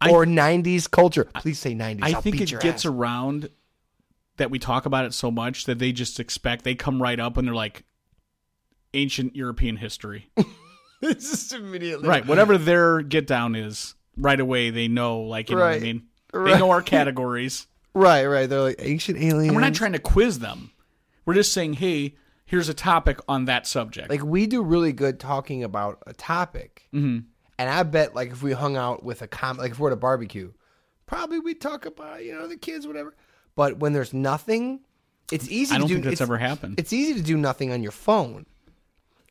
[0.00, 1.24] I- or '90s culture.
[1.24, 2.00] Please say '90s.
[2.02, 2.86] I I'll think it gets ass.
[2.86, 3.50] around
[4.36, 7.36] that we talk about it so much that they just expect they come right up
[7.36, 7.84] and they're like
[8.94, 10.30] ancient European history.
[11.02, 12.26] it's just immediately right.
[12.26, 15.82] Whatever their get down is, right away they know like you know what I Right.
[15.82, 16.02] mean?
[16.32, 16.52] Right.
[16.54, 17.66] They know our categories.
[17.92, 18.48] Right, right.
[18.48, 19.48] They're like ancient aliens.
[19.48, 20.70] And we're not trying to quiz them.
[21.30, 24.10] We're just saying, hey, here's a topic on that subject.
[24.10, 27.26] like we do really good talking about a topic, Mhm.
[27.56, 29.92] and I bet like if we hung out with a com, like if we're at
[29.92, 30.50] a barbecue,
[31.06, 33.14] probably we talk about you know the kids, whatever.
[33.54, 34.80] But when there's nothing,
[35.30, 35.72] it's easy.
[35.72, 36.80] I don't to do, think that's ever happened.
[36.80, 38.44] It's easy to do nothing on your phone,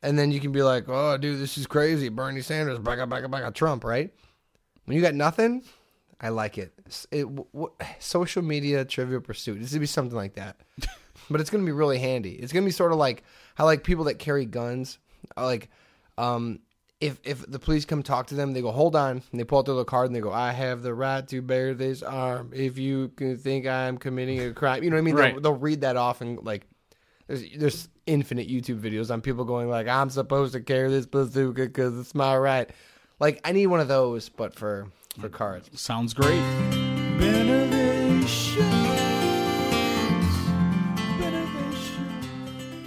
[0.02, 3.10] and then you can be like, "Oh, dude, this is crazy." Bernie Sanders, back up,
[3.10, 4.10] back up, back up, Trump, right?
[4.86, 5.64] When you got nothing,
[6.18, 6.72] I like it.
[7.10, 9.60] It w- w- social media trivia pursuit.
[9.60, 10.56] This would be something like that,
[11.30, 12.32] but it's gonna be really handy.
[12.32, 13.22] It's gonna be sort of like
[13.54, 14.98] how like people that carry guns,
[15.36, 15.70] like,
[16.18, 16.60] um,
[17.00, 19.58] if if the police come talk to them, they go, "Hold on," and they pull
[19.58, 22.50] out their little card and they go, "I have the right to bear this arm
[22.54, 25.14] if you can think I'm committing a crime." You know what I mean?
[25.14, 25.32] Right.
[25.34, 26.66] They'll, they'll read that off and like,
[27.26, 31.62] there's there's infinite YouTube videos on people going like, "I'm supposed to carry this bazooka
[31.66, 32.68] because it's my right."
[33.18, 34.88] Like, I need one of those, but for
[35.18, 35.70] for cards.
[35.80, 36.40] Sounds great.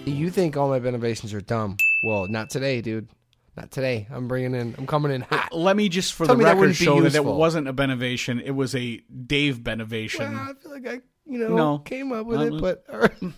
[0.06, 1.78] You think all my innovations are dumb?
[2.04, 3.08] Well, not today, dude.
[3.56, 4.08] Not today.
[4.12, 4.76] I'm bringing in.
[4.78, 5.54] I'm coming in hot.
[5.54, 8.40] Let me just for Tell the me that record show that it wasn't a Benovation.
[8.40, 10.34] It was a Dave Benovation.
[10.34, 11.78] Well, I feel like I, you know, No.
[11.80, 13.34] came up with Uh, it,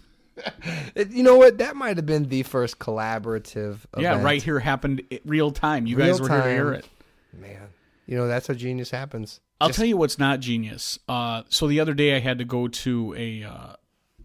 [0.96, 1.60] but you know what?
[1.60, 3.80] That might have been the first collaborative.
[3.98, 4.24] yeah, event.
[4.26, 5.86] right here happened real time.
[5.86, 6.90] You Real guys were here to hear it.
[7.34, 7.70] man.
[8.08, 9.40] You know that's how genius happens.
[9.62, 10.98] I'll Just- tell you what's not genius.
[11.08, 13.74] Uh, so the other day I had to go to a uh,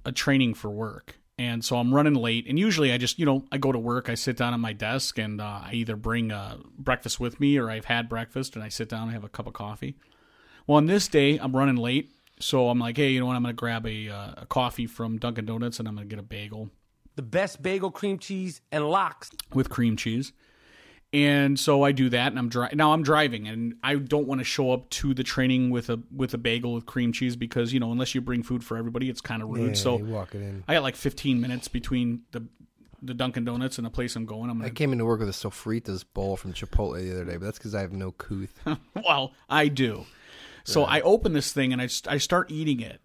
[0.04, 2.46] a training for work, and so I'm running late.
[2.46, 4.74] And usually I just you know I go to work, I sit down at my
[4.74, 8.62] desk, and uh, I either bring uh, breakfast with me or I've had breakfast, and
[8.62, 9.96] I sit down and have a cup of coffee.
[10.66, 13.36] Well, on this day I'm running late, so I'm like, hey, you know what?
[13.36, 16.14] I'm going to grab a, uh, a coffee from Dunkin' Donuts, and I'm going to
[16.14, 16.68] get a bagel
[17.16, 19.30] The best bagel, cream cheese, and lox.
[19.54, 20.32] with cream cheese.
[21.12, 24.40] And so I do that, and I'm dri- now I'm driving, and I don't want
[24.40, 27.72] to show up to the training with a with a bagel with cream cheese because
[27.72, 29.70] you know unless you bring food for everybody, it's kind of rude.
[29.70, 30.62] Yeah, so you walk it in.
[30.68, 32.46] I got like 15 minutes between the
[33.02, 34.50] the Dunkin' Donuts and the place I'm going.
[34.50, 37.38] I'm I like, came into work with a sofritas bowl from Chipotle the other day,
[37.38, 38.60] but that's because I have no couth.
[39.04, 40.04] well, I do.
[40.64, 43.00] So I open this thing and I, I start eating it.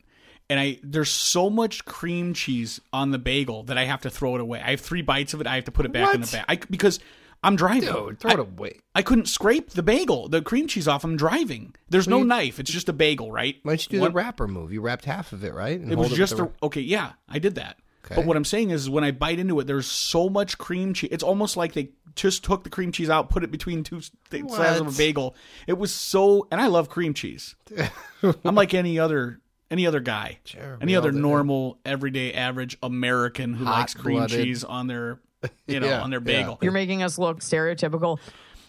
[0.47, 4.35] And I there's so much cream cheese on the bagel that I have to throw
[4.35, 4.61] it away.
[4.61, 5.47] I have three bites of it.
[5.47, 6.99] I have to put it back in the bag I, because
[7.45, 7.91] I'm driving.
[7.91, 8.79] Dude, throw I- it away.
[8.93, 11.03] I couldn't scrape the bagel, the cream cheese off.
[11.03, 11.75] I'm driving.
[11.89, 12.59] There's no knife.
[12.59, 13.55] It's just a bagel, right?
[13.63, 14.73] Why don't you do One- the wrapper move?
[14.73, 15.79] You wrapped half of it, right?
[15.79, 16.81] And It was just with a, okay.
[16.81, 17.77] Yeah, I did that.
[18.05, 18.15] Okay.
[18.15, 21.09] But what I'm saying is, when I bite into it, there's so much cream cheese.
[21.11, 24.11] It's almost like they just took the cream cheese out, put it between two s-
[24.29, 25.35] th- slabs of a bagel.
[25.65, 27.55] It was so, and I love cream cheese.
[28.45, 29.39] I'm like any other
[29.71, 34.45] any other guy, Sure, any other normal, everyday, average American who likes cream Hot-blooded.
[34.45, 35.19] cheese on their,
[35.67, 36.41] you know, Yeah, on their yeah.
[36.41, 36.59] bagel.
[36.61, 38.19] You're making us look stereotypical.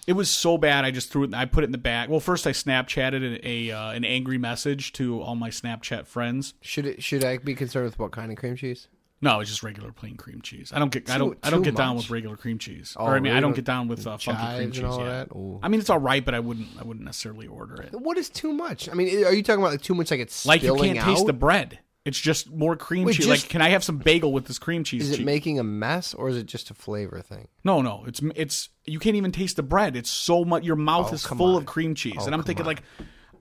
[0.07, 0.85] It was so bad.
[0.85, 1.35] I just threw it.
[1.35, 2.09] I put it in the bag.
[2.09, 6.55] Well, first I Snapchatted a, uh, an angry message to all my Snapchat friends.
[6.61, 8.87] Should it, should I be concerned with what kind of cream cheese?
[9.23, 10.73] No, it's just regular plain cream cheese.
[10.75, 11.09] I don't get.
[11.09, 11.39] I don't.
[11.43, 12.95] I don't too get down with regular cream cheese.
[12.99, 14.79] Oh, or I mean, I don't get down with uh, funky cream cheese.
[14.83, 15.07] and all yeah.
[15.07, 15.33] that?
[15.33, 15.59] Ooh.
[15.63, 16.69] I mean, it's all right, but I wouldn't.
[16.79, 17.93] I wouldn't necessarily order it.
[17.93, 18.91] What is too much?
[18.91, 20.11] I mean, are you talking about like too much?
[20.11, 21.79] Like it's Like you can't taste the bread.
[22.07, 23.27] It's just more cream Wait, cheese.
[23.27, 25.03] just- like, can I have some bagel with this cream cheese?
[25.03, 25.27] Is it cheese?
[25.27, 27.49] making a mess or is it just a flavor thing?
[27.65, 28.05] No, no.
[28.07, 28.69] It's it's.
[28.85, 29.97] You can't even taste the bread.
[29.97, 30.63] It's so much.
[30.65, 31.63] Your mouth Oh, is full on.
[31.63, 32.69] of cream cheese, Oh, and I'm thinking on.
[32.69, 32.83] like,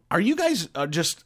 [0.09, 1.23] are you guys uh, just,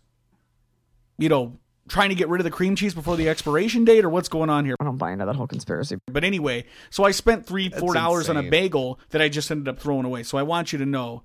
[1.18, 4.10] you know, trying to get rid of the cream cheese before the expiration date, or
[4.10, 4.76] what's going on here?
[4.80, 5.98] I don't buy into that whole conspiracy.
[6.08, 9.68] But anyway, so I spent three, four dollars on a bagel that I just ended
[9.70, 10.24] up throwing away.
[10.24, 11.24] So I want you to know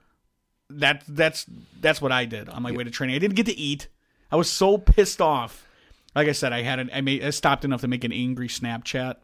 [0.70, 1.44] that that's
[1.80, 3.16] that's what I did on my way to training.
[3.16, 3.88] I didn't get to eat.
[4.30, 5.66] I was so pissed off.
[6.14, 8.48] Like I said, I had an, I made I stopped enough to make an angry
[8.48, 9.16] Snapchat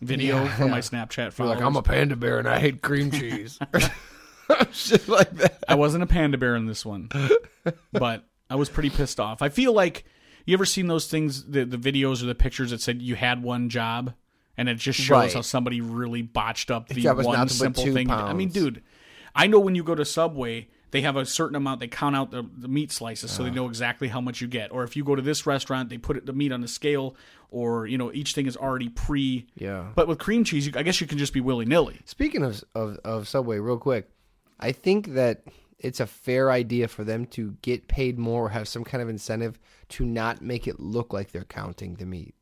[0.00, 0.82] video Yeah, for my yeah.
[0.82, 1.56] Snapchat You're followers.
[1.58, 3.58] like, I'm a panda bear and I hate cream cheese.
[4.72, 5.62] Shit like that.
[5.68, 7.10] I wasn't a panda bear in this one,
[7.92, 9.42] but I was pretty pissed off.
[9.42, 10.04] I feel like
[10.46, 13.42] you ever seen those things, the the videos or the pictures that said you had
[13.42, 14.14] one job,
[14.56, 15.32] and it just shows Right.
[15.34, 18.10] how somebody really botched up the one not to put simple thing.
[18.10, 18.82] I mean, dude,
[19.34, 21.80] I know when you go to Subway, they have a certain amount.
[21.80, 23.54] They count out the, the meat slices, so they ah.
[23.54, 24.72] know exactly how much you get.
[24.72, 27.14] Or if you go to this restaurant, they put it, the meat on the scale,
[27.50, 29.46] or you know each thing is already pre.
[29.56, 29.88] Yeah.
[29.94, 32.00] But with cream cheese, you, I guess you can just be willy nilly.
[32.04, 34.08] Speaking of, of of Subway, real quick,
[34.58, 35.42] I think that
[35.78, 39.08] it's a fair idea for them to get paid more or have some kind of
[39.08, 39.58] incentive
[39.90, 42.34] to not make it look like they're counting the meat.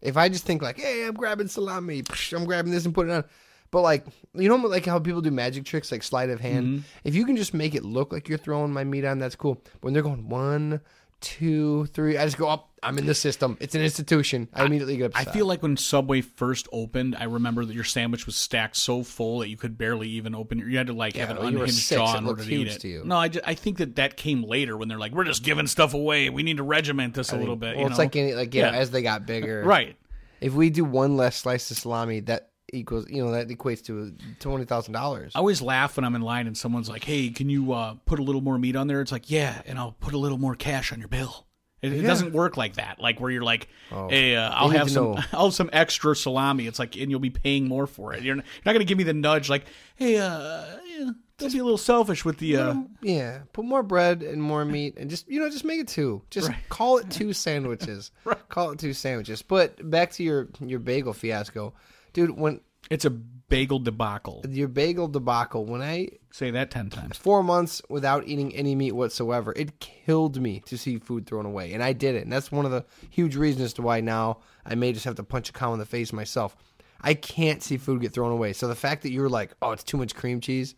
[0.00, 3.12] If I just think like, hey, I'm grabbing salami, psh, I'm grabbing this and putting
[3.12, 3.24] it on.
[3.70, 6.66] But like, you know, like how people do magic tricks, like sleight of hand.
[6.66, 6.82] Mm-hmm.
[7.04, 9.56] If you can just make it look like you're throwing my meat on, that's cool.
[9.56, 10.80] But When they're going one,
[11.20, 12.70] two, three, I just go up.
[12.80, 13.56] I'm in the system.
[13.60, 14.48] It's an institution.
[14.54, 15.28] I immediately get upset.
[15.28, 19.02] I feel like when Subway first opened, I remember that your sandwich was stacked so
[19.02, 20.60] full that you could barely even open.
[20.60, 20.68] it.
[20.68, 22.80] You had to like have an well, unhinged six, jaw in order to eat it.
[22.82, 23.02] to you.
[23.04, 25.66] No, I, ju- I think that that came later when they're like, we're just giving
[25.66, 26.30] stuff away.
[26.30, 27.74] We need to regiment this a little bit.
[27.74, 28.70] Well, you it's like any, like Yeah.
[28.70, 29.96] know, as they got bigger, right.
[30.40, 34.14] If we do one less slice of salami, that equals you know that equates to
[34.40, 35.32] twenty thousand dollars.
[35.34, 38.18] I always laugh when I'm in line and someone's like, "Hey, can you uh, put
[38.18, 40.54] a little more meat on there?" It's like, "Yeah," and I'll put a little more
[40.54, 41.46] cash on your bill.
[41.80, 42.98] It, it doesn't work like that.
[42.98, 44.08] Like where you're like, Oh.
[44.08, 45.18] "Hey, uh, I'll have some, know.
[45.32, 48.22] I'll have some extra salami." It's like, and you'll be paying more for it.
[48.22, 51.52] You're not, you're not going to give me the nudge, like, "Hey, uh, yeah, don't
[51.52, 55.08] be a little selfish with the." Uh, Yeah, put more bread and more meat, and
[55.08, 56.20] just you know, just make it two.
[56.30, 58.10] Just call it two sandwiches.
[58.48, 59.40] Call it two sandwiches.
[59.42, 61.74] But back to your your bagel fiasco,
[62.12, 62.30] dude.
[62.38, 64.44] When it's a bagel debacle.
[64.48, 67.16] your bagel debacle, when I Say that ten times.
[67.16, 71.72] four months without eating any meat whatsoever, it killed me to see food thrown away,
[71.72, 72.22] and I did it.
[72.24, 75.14] And that's one of the huge reasons as to why now I may just have
[75.16, 76.56] to punch a cow in the face myself.
[77.00, 78.52] I can't see food get thrown away.
[78.52, 80.74] So the fact that you're like, oh, it's too much cream cheese,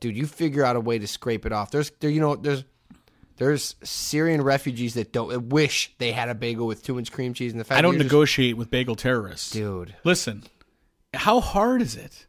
[0.00, 1.70] dude, you figure out a way to scrape it off.
[1.70, 2.64] There's there, you know, there's
[3.36, 7.52] there's Syrian refugees that don't wish they had a bagel with too much cream cheese,
[7.52, 9.94] and the fact I don't you're just- negotiate with bagel terrorists, dude.
[10.04, 10.42] Listen,
[11.14, 12.26] how hard is it?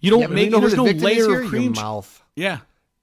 [0.00, 0.50] You don't Yeah, make.
[0.50, 1.72] there's the no layer of cream.
[1.72, 2.22] Mouth.
[2.36, 2.58] Yeah,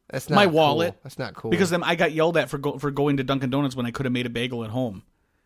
[0.10, 0.54] That's not my cool.
[0.54, 0.96] wallet.
[1.04, 1.52] That's not cool.
[1.52, 3.92] because then I got yelled at for go, for going to Dunkin' Donuts when I
[3.92, 5.04] could have made a bagel at home.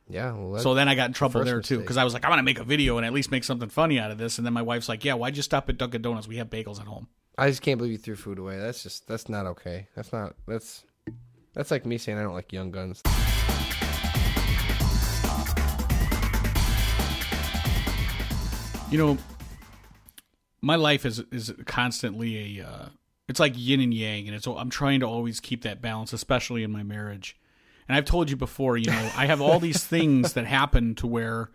[0.08, 2.32] yeah, well, So then I got in trouble there too because I was like, I'm
[2.32, 4.38] gonna make a video and at least make something funny out of this.
[4.38, 6.28] And then my wife's like, Yeah, why'd you stop at Dunkin' Donuts?
[6.28, 7.08] We have bagels at home.
[7.38, 8.60] I just can't believe you threw food away.
[8.60, 9.88] That's just that's not okay.
[9.96, 10.84] That's not that's
[11.54, 13.02] that's like me saying I don't like young guns.
[18.92, 19.18] You know,
[20.62, 22.66] my life is is constantly a.
[22.66, 22.86] Uh,
[23.28, 24.48] it's like yin and yang, and it's.
[24.48, 27.38] I'm trying to always keep that balance, especially in my marriage.
[27.88, 31.08] And I've told you before, you know, I have all these things that happen to
[31.08, 31.50] where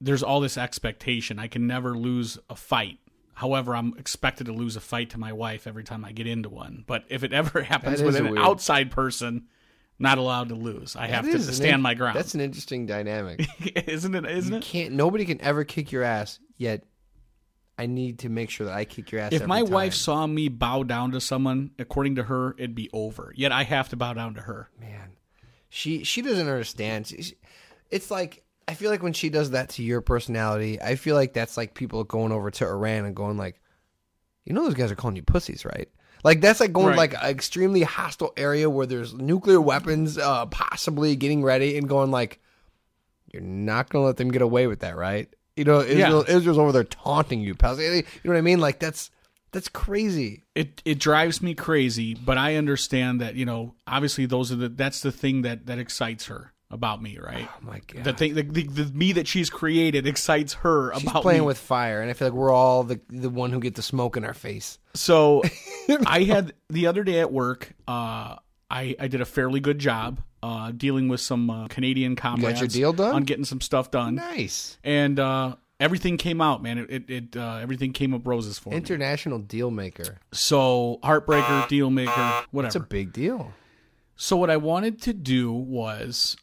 [0.00, 1.38] there's all this expectation.
[1.38, 2.98] I can never lose a fight.
[3.34, 6.48] However, I'm expected to lose a fight to my wife every time I get into
[6.48, 6.84] one.
[6.86, 8.38] But if it ever happens with an weird.
[8.38, 9.46] outside person,
[10.00, 10.96] not allowed to lose.
[10.96, 12.16] I have That to an stand my ground.
[12.16, 13.46] That's an interesting dynamic.
[13.86, 14.24] isn't it?
[14.24, 14.64] Isn't you it?
[14.64, 16.84] can't nobody can ever kick your ass yet.
[17.78, 19.32] I need to make sure that I kick your ass.
[19.32, 19.70] If my time.
[19.70, 23.32] wife saw me bow down to someone, according to her, it'd be over.
[23.36, 24.68] Yet I have to bow down to her.
[24.78, 25.12] man,
[25.68, 27.06] she she doesn't understand.
[27.06, 27.36] She- she-
[27.90, 31.32] it's like I feel like when she does that to your personality, I feel like
[31.32, 33.60] that's like people going over to Iran and going like,
[34.44, 35.88] you know, those guys are calling you pussies, right?
[36.24, 36.92] Like that's like going Right.
[36.94, 41.88] to like an extremely hostile area where there's nuclear weapons, uh, possibly getting ready, and
[41.88, 42.40] going like,
[43.32, 45.28] you're not gonna let them get away with that, right?
[45.56, 47.80] You know, Israel, Israel's over there taunting you, pal.
[47.80, 48.60] You know what I mean?
[48.60, 49.10] Like that's
[49.52, 50.44] that's crazy.
[50.54, 54.68] It it drives me crazy, but I understand that you know obviously those are the
[54.68, 57.48] that's the thing that that excites her about me, right?
[57.50, 58.04] Oh my god.
[58.04, 61.46] The thing, the, the, the me that she's created excites her She's about playing me.
[61.46, 64.16] with fire, and I feel like we're all the the one who get the smoke
[64.16, 64.78] in our face.
[64.94, 65.42] So
[66.06, 67.72] I had the other day at work.
[67.88, 68.36] Uh,
[68.70, 72.60] I I did a fairly good job uh, dealing with some uh, Canadian comrades.
[72.60, 73.14] your deal done?
[73.14, 76.78] on getting some stuff done, Nice and uh, everything came out, man.
[76.78, 78.76] It it, it uh, everything came up roses for me.
[78.76, 80.18] international deal maker.
[80.32, 82.68] So heartbreaker, deal maker, whatever.
[82.68, 83.52] It's a big deal.
[84.14, 86.36] So what I wanted to do was,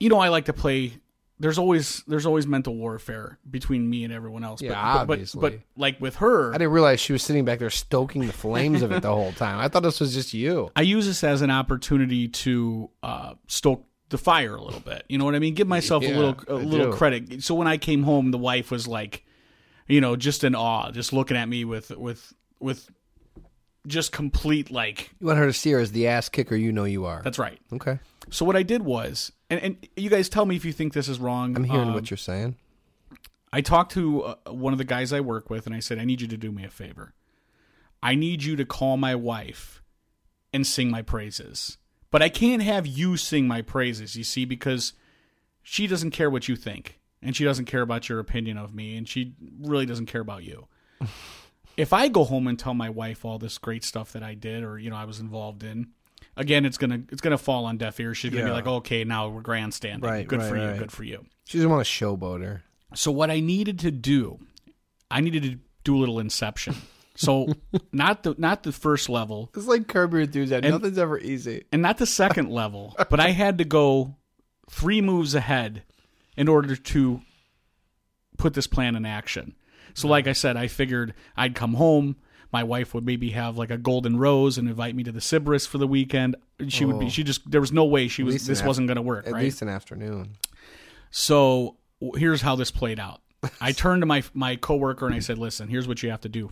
[0.00, 0.92] you know, I like to play.
[1.40, 4.60] There's always there's always mental warfare between me and everyone else.
[4.60, 5.40] Yeah, but, but- obviously.
[5.40, 8.82] But, like with her, I didn't realize she was sitting back there stoking the flames
[8.82, 9.58] of it the whole time.
[9.60, 10.70] I thought this was just you.
[10.74, 15.04] I use this as an opportunity to uh, stoke the fire a little bit.
[15.08, 15.54] You know what I mean?
[15.54, 16.96] Give myself Yeah, a little a I little do.
[16.96, 17.42] credit.
[17.44, 19.24] So when I came home, the wife was like,
[19.86, 22.90] you know, just in awe, just looking at me with with with
[23.88, 25.10] just complete like.
[25.20, 27.22] You want her to see her as the ass kicker you know you are.
[27.22, 27.58] That's right.
[27.72, 27.98] okay.
[28.30, 31.08] So what I did was, and, and you guys tell me if you think this
[31.08, 31.56] is wrong.
[31.56, 32.56] I'm hearing um, what you're saying.
[33.52, 36.04] I talked to uh, one of the guys I work with, and I said, I
[36.04, 37.14] need you to do me a favor.
[38.02, 39.82] I need you to call my wife
[40.52, 41.78] and sing my praises.
[42.10, 44.92] But I can't have you sing my praises, you see, because
[45.62, 48.96] she doesn't care what you think, and she doesn't care about your opinion of me,
[48.96, 50.66] and she really doesn't care about you.
[51.78, 54.64] if I go home and tell my wife all this great stuff that I did
[54.64, 55.92] or you know I was involved in,
[56.36, 58.18] again it's gonna it's gonna fall on deaf ears.
[58.18, 60.08] She's gonna be like, okay, now we're grandstanding.
[60.08, 60.66] Right, good right, for you.
[60.66, 60.78] right.
[60.78, 61.24] Good for you.
[61.44, 62.64] She doesn't want to showboat her.
[62.94, 64.40] So what I needed to do,
[65.10, 66.74] I needed to do a little inception.
[67.14, 67.52] So
[67.92, 70.70] not the not the first level It's like Curb Your Enthusiasm.
[70.70, 71.64] Nothing's ever easy.
[71.72, 74.16] and not the second level, but I had to go
[74.68, 75.84] three moves ahead
[76.36, 77.20] in order to
[78.36, 79.54] put this plan in action.
[79.98, 82.16] So like I said, I figured I'd come home,
[82.52, 85.66] my wife would maybe have like a golden rose and invite me to the Sybaris
[85.66, 86.36] for the weekend.
[86.68, 87.08] She would be Oh.
[87.10, 89.26] she just there was no way she was least this af- wasn't going to work,
[89.26, 89.44] At right?
[89.44, 90.36] least an afternoon.
[91.10, 93.20] So w- here's how this played out.
[93.60, 96.28] I turned to my my coworker and I said, "Listen, here's what you have to
[96.28, 96.50] do.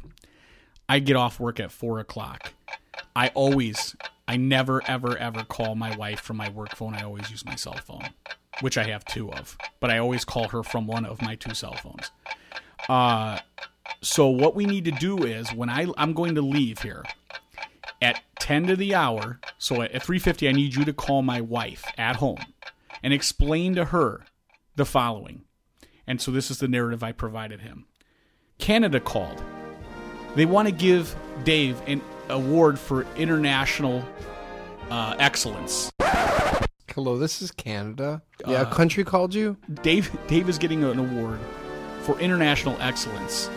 [0.88, 2.52] I get off work at four o'clock.
[3.14, 3.96] I always,
[4.28, 6.94] I never, ever, ever call my wife from my work phone.
[6.94, 8.09] I always use my cell phone,
[8.61, 11.54] which I have two of, but I always call her from one of my two
[11.54, 12.11] cell phones.
[12.88, 13.38] Uh,
[14.03, 17.03] So what we need to do is when I I'm going to leave here
[18.03, 19.40] at 10 to the hour.
[19.59, 22.38] So at 3:50 I need you to call my wife at home
[23.03, 24.25] and explain to her
[24.77, 25.42] the following.
[26.07, 27.87] And so this is the narrative I provided him.
[28.59, 29.42] Canada called.
[30.35, 34.05] They want to give Dave an award for international
[34.90, 35.90] uh, excellence.
[36.94, 38.22] Hello, this is Canada.
[38.46, 39.57] Uh, Yeah, a country called you.
[39.83, 41.38] Dave Dave is getting an award
[42.06, 43.50] for international excellence.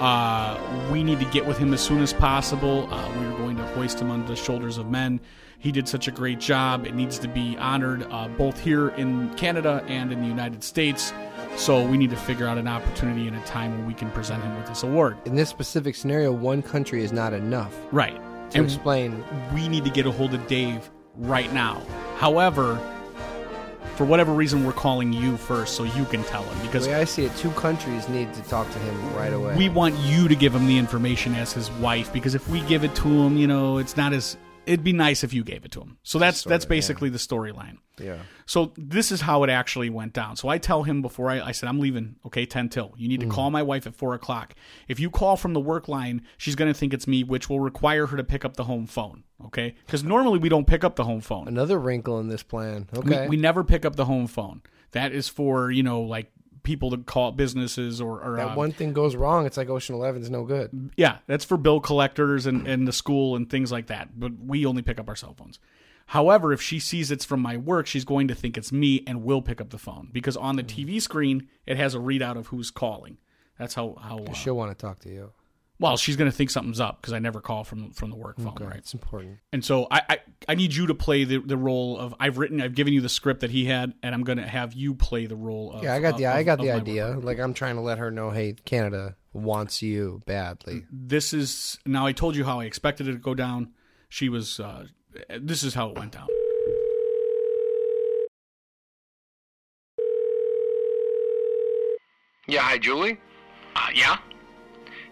[0.00, 0.58] Uh,
[0.90, 2.92] we need to get with him as soon as possible.
[2.92, 5.20] Uh, we are going to hoist him on the shoulders of men.
[5.60, 6.84] He did such a great job.
[6.86, 11.12] It needs to be honored uh, both here in Canada and in the United States.
[11.54, 14.42] So we need to figure out an opportunity and a time when we can present
[14.42, 15.18] him with this award.
[15.24, 18.16] In this specific scenario, one country is not enough Right.
[18.50, 19.22] to And explain.
[19.54, 21.80] we need to get a hold of Dave right now.
[22.18, 22.80] However,
[23.96, 26.94] for whatever reason, we're calling you first so you can tell him The because way
[26.94, 29.56] I see it, two countries need to talk to him right away.
[29.56, 32.84] we want you to give him the information as his wife because if we give
[32.84, 35.72] it to him, you know, it's not as it'd be nice if you gave it
[35.72, 35.98] to him.
[36.02, 37.78] So that's that's basically the storyline.
[37.98, 38.18] yeah.
[38.46, 40.36] So this is how it actually went down.
[40.36, 42.16] So I tell him before I, I said I'm leaving.
[42.26, 42.92] Okay, ten till.
[42.96, 43.30] You need to mm.
[43.30, 44.54] call my wife at four o'clock.
[44.88, 47.60] If you call from the work line, she's going to think it's me, which will
[47.60, 49.24] require her to pick up the home phone.
[49.46, 51.48] Okay, because normally we don't pick up the home phone.
[51.48, 52.88] Another wrinkle in this plan.
[52.92, 53.28] We, Okay.
[53.28, 54.62] we never pick up the home phone.
[54.92, 56.30] That is for you know like
[56.62, 59.94] people to call businesses or, or that um, one thing goes wrong, it's like Ocean
[59.94, 60.90] Eleven's no good.
[60.96, 64.18] yeah, that's for bill collectors and, and the school and things like that.
[64.18, 65.58] But we only pick up our cell phones.
[66.06, 69.22] However, if she sees it's from my work, she's going to think it's me and
[69.22, 72.48] will pick up the phone because on the TV screen it has a readout of
[72.48, 73.18] who's calling.
[73.58, 75.32] That's how how uh, She'll want to talk to you.
[75.80, 78.38] Well she's going to think something's up because I never call from from the work
[78.38, 78.76] phone, Okay, right?
[78.76, 79.38] it's important.
[79.52, 82.60] And so I, I I need you to play the the role of I've written
[82.60, 85.26] I've given you the script that he had and I'm going to have you play
[85.26, 87.08] the role of Yeah, I got the of- I got of the my idea.
[87.16, 87.24] work.
[87.24, 90.84] Like I'm trying to let her know, hey, Canada wants you badly.
[90.92, 93.72] This is now I told you how I expected it to go down.
[94.08, 94.86] She was uh
[95.40, 96.28] this is how it went down.
[102.48, 103.18] Yeah, hi, Julie.
[103.76, 104.16] Uh, yeah?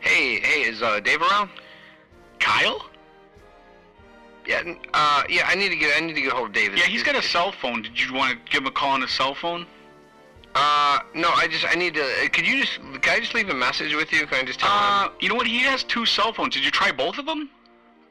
[0.00, 1.50] Hey, hey, is uh, Dave around?
[2.38, 2.86] Kyle?
[4.46, 4.62] Yeah,
[4.94, 5.42] uh, yeah.
[5.46, 6.76] I need to get, I need to get a hold of Dave.
[6.76, 7.82] Yeah, he's got a cell phone.
[7.82, 9.66] Did you want to give him a call on his cell phone?
[10.54, 12.02] Uh, no, I just, I need to.
[12.02, 14.26] uh, Could you just, can I just leave a message with you?
[14.26, 15.12] Can I just tell Uh, him?
[15.20, 15.46] you know what?
[15.46, 16.54] He has two cell phones.
[16.54, 17.50] Did you try both of them?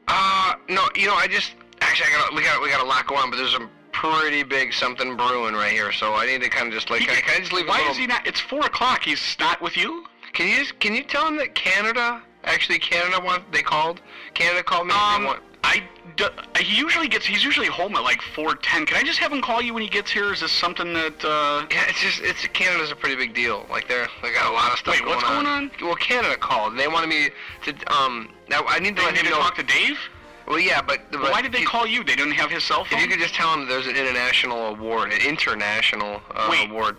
[0.08, 3.06] Uh, no, you know, I just, actually, I got, we got, we got a lot
[3.06, 6.48] going on, but there's a pretty big something brewing right here, so I need to
[6.48, 7.92] kind of just like, He- can, I, can I just leave a Why little?
[7.92, 8.26] is he not?
[8.26, 9.02] It's four o'clock.
[9.04, 10.06] He's not with you.
[10.32, 14.00] Can you just, can you tell him that Canada, actually Canada, want they called,
[14.34, 14.94] Canada called me.
[14.94, 15.82] Um, want, I.
[16.16, 16.24] d-
[16.58, 17.26] he usually gets.
[17.26, 18.86] He's usually home at like four ten.
[18.86, 20.32] Can I just have him call you when he gets here?
[20.32, 21.24] Is this something that?
[21.24, 21.66] uh...
[21.70, 23.66] Yeah, it's just it's Canada's a pretty big deal.
[23.70, 25.44] Like they're they got a lot of stuff Wait, going what's on.
[25.44, 25.70] going on?
[25.82, 26.78] Well, Canada called.
[26.78, 27.28] They wanted me
[27.64, 28.30] to um.
[28.48, 29.40] Now I need to They let need him to know.
[29.42, 29.98] talk to Dave.
[30.46, 32.02] well, yeah, but, but Why did they call you?
[32.04, 32.98] They didn't have his cell phone.
[32.98, 36.70] If you could just tell him there's an international award, an international uh, Wait.
[36.70, 36.96] award.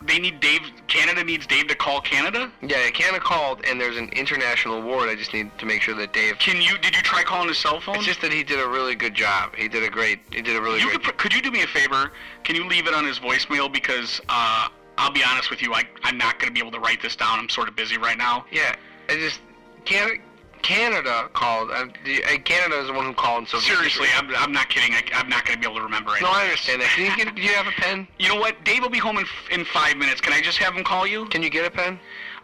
[0.00, 0.60] They need Dave.
[0.86, 2.52] Canada needs Dave to call Canada.
[2.62, 5.08] Yeah, Canada called, and there's an international award.
[5.08, 6.38] I just need to make sure that Dave.
[6.38, 6.78] Can you?
[6.78, 7.96] Did you try calling his cell phone?
[7.96, 9.56] It's just that he did a really good job.
[9.56, 10.20] He did a great.
[10.30, 11.02] He did a really You great.
[11.02, 12.12] could, could you do me a favor?
[12.44, 15.82] Can you leave it on his voicemail because uh, I'll be honest with you, I,
[16.04, 17.38] I'm not going to be able to write this down.
[17.40, 18.44] I'm sort of busy right now.
[18.52, 18.76] yeah,
[19.08, 19.40] I just
[19.84, 20.22] Canada.
[20.62, 21.70] Canada called.
[21.70, 23.48] Uh, the, uh, Canada is the one who called.
[23.48, 24.92] So Seriously, I'm, I'm not kidding.
[24.94, 26.22] I, I'm not going to be able to remember it.
[26.22, 26.88] No, I understand that.
[26.94, 27.34] Can you get?
[27.34, 28.06] Do you have a pen?
[28.18, 28.62] You know what?
[28.64, 30.20] Dave will be home in, f- in five minutes.
[30.20, 31.26] Can I just have him call you?
[31.26, 31.98] Can you get a pen?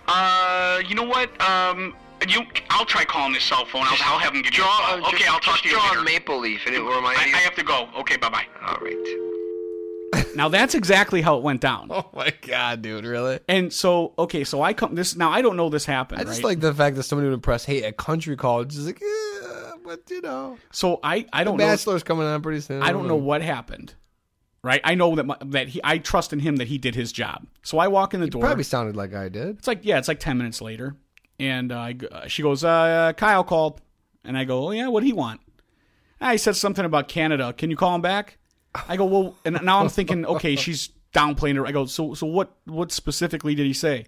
[0.08, 1.28] Uh, you know what?
[1.40, 1.94] Um,
[2.28, 3.82] you, I'll try calling his cell phone.
[3.84, 4.78] I'll, I'll have him give you a Draw.
[4.78, 4.94] call.
[5.04, 6.00] uh, Okay, just- I'll talk to you draw later.
[6.00, 7.34] a maple leaf, and it will remind I, you.
[7.34, 7.88] I have to go.
[7.98, 8.44] Okay, bye bye.
[8.66, 9.43] All right.
[10.36, 11.88] Now that's exactly how it went down.
[11.90, 13.38] Oh my god, dude, really?
[13.48, 16.20] And so okay, so I come this now I don't know this happened.
[16.20, 16.44] I just right?
[16.44, 18.70] like the fact that somebody would press, hey, a country called.
[18.70, 22.60] Just like, yeah, but you know, so I I don't know Bachelor's coming on pretty
[22.60, 22.82] soon.
[22.82, 23.94] I don't know what happened.
[24.62, 24.80] Right?
[24.82, 27.46] I know that my, that he I trust in him that he did his job.
[27.62, 28.40] So I walk in the door.
[28.40, 29.58] Probably sounded like I did.
[29.58, 30.96] It's like yeah, it's like ten minutes later,
[31.38, 33.82] and uh, I uh, she goes, uh, "Kyle called,"
[34.24, 35.42] and I go, "Oh yeah, what would he want?"
[36.20, 37.52] I said something about Canada.
[37.52, 38.38] Can you call him back?
[38.88, 41.66] I go, "Well," and now I'm thinking, okay, she's downplaying her.
[41.66, 44.06] I go, "So so what what specifically did he say?"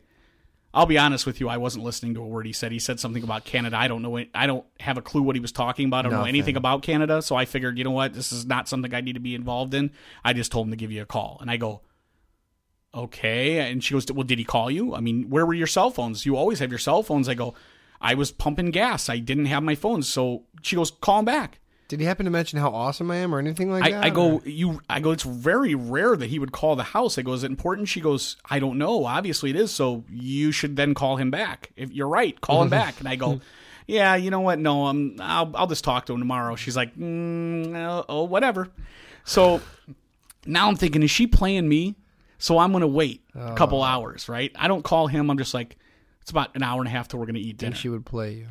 [0.75, 2.71] I'll be honest with you, I wasn't listening to a word he said.
[2.71, 3.79] He said something about Canada.
[3.79, 4.23] I don't know.
[4.35, 6.05] I don't have a clue what he was talking about.
[6.05, 7.23] I don't know anything about Canada.
[7.23, 9.73] So I figured, you know what, this is not something I need to be involved
[9.73, 9.91] in.
[10.23, 11.81] I just told him to give you a call, and I go,
[12.95, 13.71] okay.
[13.71, 14.95] And she goes, well, did he call you?
[14.95, 16.27] I mean, where were your cell phones?
[16.27, 17.27] You always have your cell phones.
[17.27, 17.55] I go,
[17.99, 19.09] I was pumping gas.
[19.09, 20.09] I didn't have my phones.
[20.09, 21.59] So she goes, call him back.
[21.89, 24.03] Did he happen to mention how awesome I am or anything like that?
[24.05, 24.81] I, I go, or- you.
[24.91, 25.13] I go.
[25.13, 27.17] It's very rare that he would call the house.
[27.19, 27.89] I go, is it important?
[27.89, 29.05] She goes, I don't know.
[29.05, 29.71] Obviously, it is.
[29.71, 31.71] So you should then call him back.
[31.77, 32.99] If you're right, call him back.
[32.99, 33.41] And I go,
[33.87, 34.17] yeah.
[34.17, 34.59] You know what?
[34.59, 35.17] No, I'm.
[35.21, 35.53] I'll.
[35.55, 36.57] I'll just talk to him tomorrow.
[36.57, 38.69] She's like, mm, uh, oh, whatever.
[39.25, 39.61] So
[40.45, 41.95] now I'm thinking, is she playing me?
[42.39, 44.53] So I'm gonna wait a couple hours, right?
[44.57, 45.31] I don't call him.
[45.31, 45.77] I'm just like,
[46.21, 47.71] it's about an hour and a half till we're gonna eat dinner.
[47.73, 48.49] think she would play you.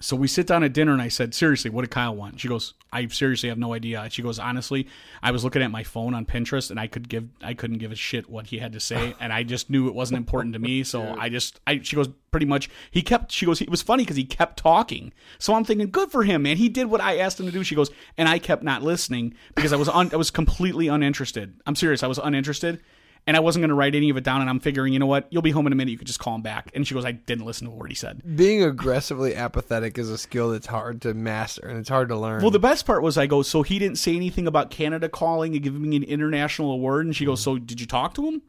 [0.00, 2.40] So we sit down at dinner and I said, seriously, what did Kyle want?
[2.40, 4.08] She goes, I seriously have no idea.
[4.10, 4.88] She goes, honestly,
[5.22, 7.92] I was looking at my phone on Pinterest and I could give, I couldn't give
[7.92, 9.14] a shit what he had to say.
[9.20, 10.82] And I just knew it wasn't important to me.
[10.82, 14.02] So I just, I, she goes, pretty much, he kept, she goes, it was funny
[14.02, 15.12] because he kept talking.
[15.38, 16.56] So I'm thinking, good for him, man.
[16.56, 17.62] He did what I asked him to do.
[17.62, 21.60] She goes, and I kept not listening because I was un, I was completely uninterested.
[21.66, 22.02] I'm serious.
[22.02, 22.80] I was uninterested.
[23.26, 24.40] And I wasn't going to write any of it down.
[24.40, 25.28] And I'm figuring, you know what?
[25.30, 25.90] You'll be home in a minute.
[25.90, 26.70] You could just call him back.
[26.74, 28.22] And she goes, I didn't listen to a word he said.
[28.36, 32.40] Being aggressively apathetic is a skill that's hard to master and it's hard to learn.
[32.42, 35.54] Well, the best part was I go, so he didn't say anything about Canada calling
[35.54, 37.06] and giving me an international award.
[37.06, 38.42] And she goes, so did you talk to him?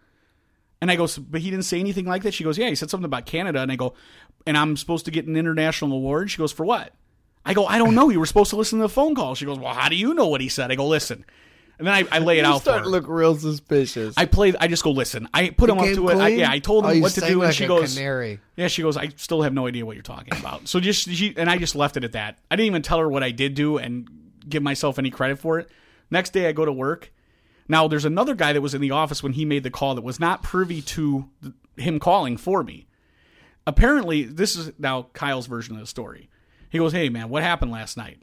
[0.80, 2.34] And I go, but he didn't say anything like that.
[2.34, 3.62] She goes, yeah, he said something about Canada.
[3.62, 3.94] And I go,
[4.48, 6.32] and I'm supposed to get an international award.
[6.32, 6.94] She goes, for what?
[7.46, 8.10] I go, I don't know.
[8.10, 9.36] You were supposed to listen to the phone call.
[9.36, 10.72] She goes, well, how do you know what he said?
[10.72, 11.26] I go, listen.
[11.80, 12.84] And then I, I lay it you out for start her.
[12.86, 14.14] to look real suspicious.
[14.16, 14.56] I played.
[14.60, 15.28] I just go listen.
[15.34, 16.18] I put him up Came to it.
[16.18, 16.40] I, clean?
[16.40, 17.96] yeah, I told Oh, him you what to sang do, and like she a goes,
[17.96, 18.40] canary.
[18.56, 21.34] "Yeah." She goes, "I still have no idea what you're talking about." So just she
[21.38, 22.38] and I just left it at that.
[22.52, 24.08] I didn't even tell her what I did do and
[24.48, 25.70] give myself any credit for it.
[26.12, 27.12] Next day, I go to work.
[27.68, 30.02] Now, there's another guy that was in the office when he made the call that
[30.04, 32.86] was not privy to th- him calling for me.
[33.66, 36.30] Apparently, this is now Kyle's version of the story.
[36.70, 38.22] He goes, "Hey, man, what happened last night?"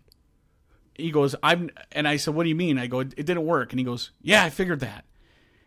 [0.99, 2.79] He goes, I'm, and I said, what do you mean?
[2.79, 3.73] I go, it didn't work.
[3.73, 5.05] And he goes, yeah, I figured that.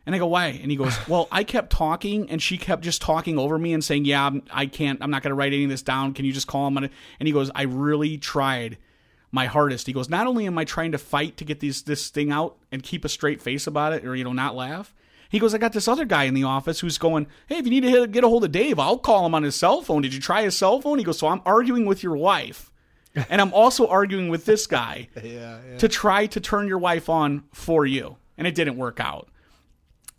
[0.06, 0.48] And I go, why?
[0.48, 3.84] And he goes, well, I kept talking and she kept just talking over me and
[3.84, 6.14] saying, yeah, I'm, I can't, I'm not going to write any of this down.
[6.14, 6.78] Can you just call him?
[6.78, 8.78] And he goes, I really tried
[9.32, 9.88] my hardest.
[9.88, 12.58] He goes, not only am I trying to fight to get these, this thing out
[12.72, 14.94] and keep a straight face about it or, you know, not laugh.
[15.30, 17.72] He goes, I got this other guy in the office who's going, Hey, if you
[17.72, 20.02] need to hit, get a hold of Dave, I'll call him on his cell phone.
[20.02, 20.98] Did you try his cell phone?
[20.98, 22.71] He goes, So I'm arguing with your wife.
[23.30, 25.10] And I'm also arguing with this guy
[25.78, 28.18] to try to turn your wife on for you.
[28.38, 29.28] And it didn't work out.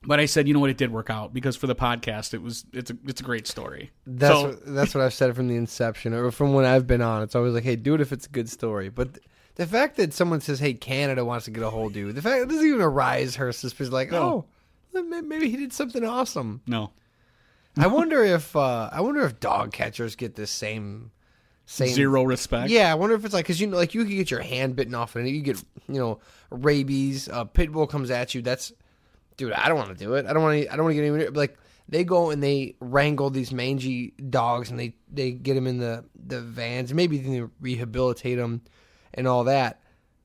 [0.05, 2.43] But I said, you know what, it did work out because for the podcast, it
[2.43, 3.93] was it's a it's a great story.
[4.07, 7.01] That's so what, that's what I've said from the inception or from when I've been
[7.03, 7.23] on.
[7.23, 8.89] It's always like, hey, do it if it's a good story.
[8.89, 11.97] But th- the fact that someone says, hey, Canada wants to get a hold of
[11.99, 13.93] you, the fact it doesn't even arise her suspicion.
[13.93, 14.47] Like, No.
[14.95, 16.63] oh, maybe he did something awesome.
[16.67, 16.91] no,
[17.77, 21.13] I wonder if uh, I wonder if dog catchers get this same
[21.67, 22.71] zero respect.
[22.71, 24.77] Yeah, I wonder if it's like because you know, like you could get your hand
[24.77, 26.19] bitten off and you get you know
[26.51, 27.29] rabies.
[27.29, 28.43] A pit bull comes at you.
[28.43, 28.73] That's
[29.37, 29.53] dude.
[29.53, 30.27] I don't want to do it.
[30.27, 30.73] I don't want to.
[30.73, 31.31] I don't want to get anywhere.
[31.31, 31.59] Like
[31.89, 36.05] they go and they wrangle these mangy dogs and they they get them in the
[36.15, 36.93] the vans.
[36.93, 38.63] Maybe they rehabilitate them
[39.15, 39.81] and all that.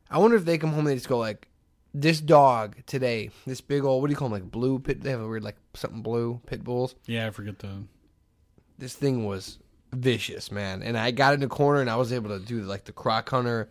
[0.09, 1.47] I wonder if they come home and they just go like.
[1.93, 4.39] This dog today, this big old what do you call them?
[4.39, 5.01] Like blue pit.
[5.01, 7.85] They have a weird like something blue pit bulls yeah, I forget the.
[8.77, 9.57] this thing was
[9.93, 10.81] vicious, man.
[10.83, 13.29] And I got in the corner and I was able to do like the croc
[13.29, 13.69] hunter,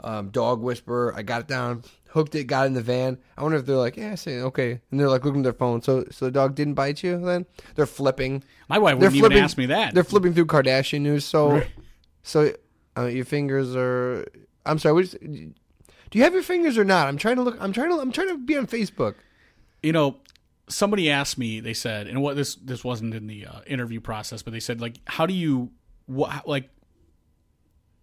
[0.00, 1.12] um, dog whisperer.
[1.16, 3.18] I got it down, hooked it, got in the van.
[3.36, 5.82] I wonder if they're like, yeah, say okay, and they're like looking at their phone.
[5.82, 7.18] So, so the dog didn't bite you.
[7.18, 8.42] Then they're flipping.
[8.68, 9.44] My wife They're wouldn't even flipping.
[9.44, 9.94] ask me that.
[9.94, 11.24] They're flipping through Kardashian news.
[11.24, 11.62] So,
[12.22, 12.52] so
[12.96, 14.26] uh, your fingers are.
[14.66, 15.04] I'm sorry.
[15.04, 17.08] Do you have your fingers or not?
[17.08, 17.56] I'm trying to look.
[17.60, 17.98] I'm trying to.
[18.00, 19.14] I'm trying to be on Facebook.
[19.82, 20.16] you know,
[20.68, 21.60] somebody asked me.
[21.60, 24.80] They said, and what this this wasn't in the uh, interview process, but they said
[24.80, 25.70] like, how do you
[26.06, 26.70] what like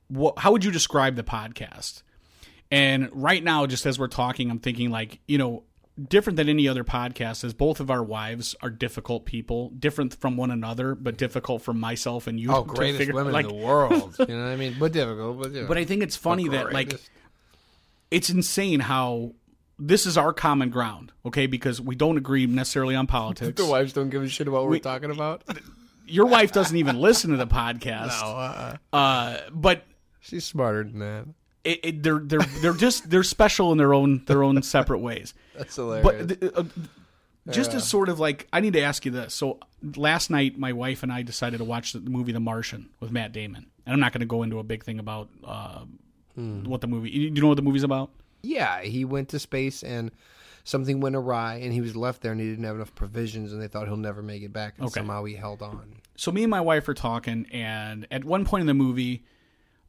[0.08, 2.04] what how would you describe the podcast?
[2.72, 5.64] And right now, just as we're talking, I'm thinking like you know.
[6.10, 10.36] Different than any other podcast is both of our wives are difficult people, different from
[10.36, 12.52] one another, but difficult from myself and you.
[12.52, 14.14] Oh, greatest figure- women like, in the world.
[14.20, 14.76] you know what I mean?
[14.78, 15.40] But difficult.
[15.40, 15.68] But, you know.
[15.70, 17.00] But I think it's funny that like
[18.12, 19.36] it's insane how
[19.78, 21.48] this is our common ground, okay?
[21.48, 23.56] Because we don't agree necessarily on politics.
[23.62, 25.44] the wives don't give a shit about what We- we're talking about.
[26.08, 28.22] Your wife doesn't even listen to the podcast.
[28.22, 28.78] uh-uh.
[28.96, 29.86] Uh, but
[30.20, 31.26] She's smarter than that.
[31.64, 35.34] it, it, they're they're they're just they're special in their own their own separate ways.
[35.58, 36.28] That's hilarious.
[36.40, 36.64] But uh,
[37.50, 39.34] just as sort of like, I need to ask you this.
[39.34, 39.60] So
[39.96, 43.32] last night, my wife and I decided to watch the movie The Martian with Matt
[43.34, 45.86] Damon, and I'm not going to go into a big thing about uh,
[46.36, 47.10] what the movie.
[47.10, 48.12] You know what the movie's about?
[48.46, 50.12] Yeah, he went to space and
[50.64, 53.62] something went awry, and he was left there, and he didn't have enough provisions, and
[53.62, 55.00] they thought he'll never make it back, and Okay.
[55.00, 55.96] somehow he held on.
[56.18, 59.24] so me and my wife are talking, and at one point in the movie,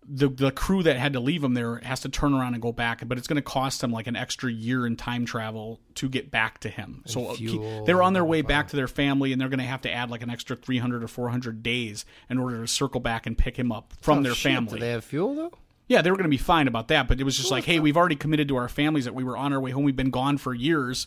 [0.09, 2.71] the the crew that had to leave him there has to turn around and go
[2.73, 6.09] back, but it's going to cost them like an extra year in time travel to
[6.09, 7.03] get back to him.
[7.07, 9.65] so uh, he- they're on their way back to their family, and they're going to
[9.65, 12.69] have to add like an extra three hundred or four hundred days in order to
[12.69, 14.75] circle back and pick him up from Oh, their shit, family.
[14.75, 15.53] Do they have fuel though?
[15.89, 17.79] Yeah, they were going to be fine about that, but it was just like, hey,
[17.79, 19.85] we've already committed to our families that we were on our way home.
[19.85, 21.07] We've been gone for years.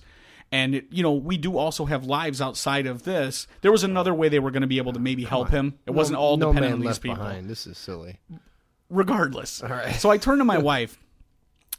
[0.51, 3.45] And, it, you know, we do also have lives outside of this.
[3.61, 5.77] There was another way they were going to be able to maybe help him.
[5.85, 7.17] It wasn't all no dependent man on these left people.
[7.17, 7.49] behind.
[7.49, 8.19] This is silly.
[8.89, 9.61] Regardless.
[9.61, 9.93] right.
[9.95, 10.97] So I turn to my wife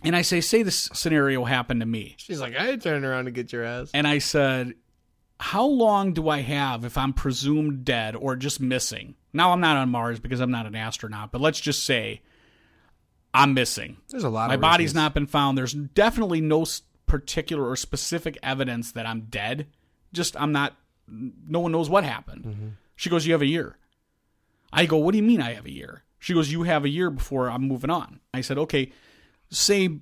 [0.02, 2.14] and I say, say this scenario happened to me.
[2.18, 3.90] She's like, I ain't turning around to get your ass.
[3.92, 4.74] And I said,
[5.38, 9.14] How long do I have if I'm presumed dead or just missing?
[9.32, 12.22] Now, I'm not on Mars because I'm not an astronaut, but let's just say
[13.32, 13.96] I'm missing.
[14.08, 14.94] There's a lot My body's reasons.
[14.96, 15.56] not been found.
[15.56, 16.64] There's definitely no
[17.06, 19.68] particular or specific evidence that I'm dead.
[20.12, 20.76] Just, I'm not,
[21.08, 22.44] no one knows what happened.
[22.44, 22.68] Mm-hmm.
[22.96, 23.76] She goes, You have a year.
[24.72, 26.02] I go, What do you mean I have a year?
[26.18, 28.20] She goes, You have a year before I'm moving on.
[28.34, 28.92] I said, Okay,
[29.50, 29.98] say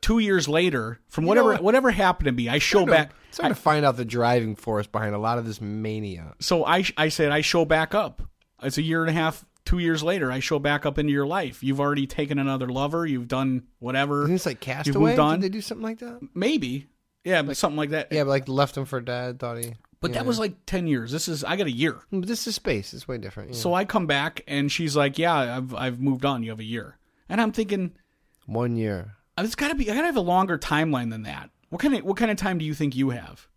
[0.00, 1.62] two years later, from whatever what?
[1.62, 3.12] whatever happened to me, I show Trying to- back.
[3.32, 6.34] trying to find out the driving force behind a lot of this mania.
[6.40, 8.22] so I I said I show back up.
[8.62, 10.32] It's a year and a half, two years later.
[10.32, 11.62] I show back up into your life.
[11.62, 13.04] You've already taken another lover.
[13.04, 14.22] You've done whatever.
[14.22, 15.10] Isn't this like Castaway?
[15.10, 15.40] moved on.
[15.40, 16.20] Did they do something like that?
[16.34, 16.86] Maybe,
[17.24, 18.08] yeah, but something like that.
[18.10, 19.38] Yeah, but like left him for dead.
[19.38, 19.74] Thought he.
[20.00, 21.12] but that was like ten years.
[21.12, 21.98] This is I got a year.
[22.10, 22.94] But this is space.
[22.94, 23.50] It's way different.
[23.50, 23.56] yeah.
[23.56, 26.42] So I come back and she's like, "Yeah, I've I've moved on.
[26.42, 26.96] You have a year."
[27.28, 27.92] And I'm thinking,
[28.46, 29.16] one year.
[29.36, 29.90] it's got to be.
[29.90, 31.50] I got to have a longer timeline than that.
[31.70, 33.48] What kind of what kind of time do you think you have?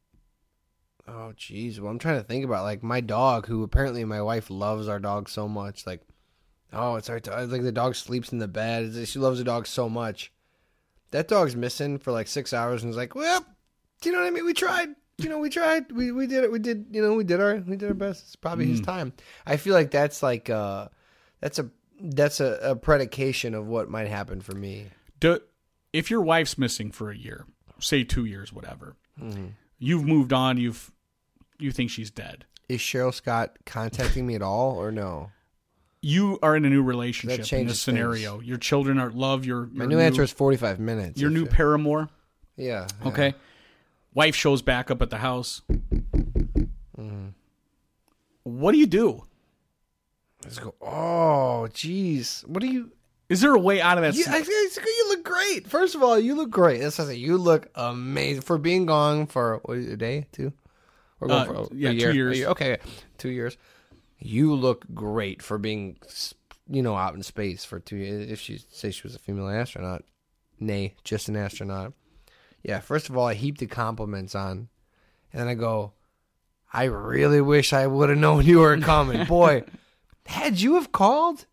[1.11, 1.79] Oh, jeez.
[1.79, 4.99] Well, I'm trying to think about like my dog, who apparently my wife loves our
[4.99, 5.87] dog so much.
[5.87, 6.01] Like,
[6.71, 7.51] oh, it's our dog.
[7.51, 9.07] Like the dog sleeps in the bed.
[9.07, 10.31] She loves the dog so much.
[11.11, 13.43] That dog's missing for like six hours, and is like, well,
[14.01, 14.45] do you know what I mean?
[14.45, 14.89] We tried.
[15.17, 15.91] You know, we tried.
[15.91, 16.51] We we did it.
[16.51, 16.85] We did.
[16.91, 18.23] You know, we did our we did our best.
[18.25, 19.13] It's probably his time.
[19.45, 20.89] I feel like that's like uh,
[21.41, 24.85] that's a that's a, a predication of what might happen for me.
[25.19, 25.39] Do,
[25.91, 27.45] if your wife's missing for a year,
[27.79, 29.47] say two years, whatever, Mm-hmm.
[29.79, 30.57] you've moved on.
[30.57, 30.89] You've
[31.59, 32.45] you think she's dead.
[32.67, 35.31] Is Cheryl Scott contacting me at all, or no?
[36.01, 38.39] You are in a new relationship in changes this scenario.
[38.39, 39.65] Your children are love your.
[39.73, 41.19] My your new, answer is 45 minutes.
[41.19, 42.09] your new it- paramour.
[42.55, 42.87] yeah.
[43.05, 43.33] Okay.
[44.13, 45.61] Wife shows back up at the house.
[46.97, 47.27] Mm-hmm.
[48.43, 49.23] What do you do?
[50.43, 50.73] Let's go.
[50.81, 52.47] Oh, jeez.
[52.47, 52.91] What do you?
[53.27, 54.15] Is there a way out of that?
[54.15, 55.67] You, I- you look great.
[55.67, 56.81] First of all, you look great.
[56.81, 57.17] That's what I say.
[57.17, 60.53] You look amazing for being gone for what, a day, two.
[61.19, 62.09] We're going Uh, for a, yeah, a two year.
[62.09, 62.37] A years.
[62.39, 62.47] year.
[62.49, 62.77] Okay,
[63.17, 63.57] two years.
[64.19, 65.97] You look great for being,
[66.69, 68.29] you know, out in space for two years.
[68.29, 70.03] If she say she was a female astronaut,
[70.59, 71.93] nay, just an astronaut.
[72.63, 72.79] Yeah.
[72.81, 74.67] First of all, I heaped the compliments on,
[75.31, 75.93] and then I go,
[76.73, 79.63] I really wish I would have known you were coming, boy.
[80.25, 81.45] had you have called,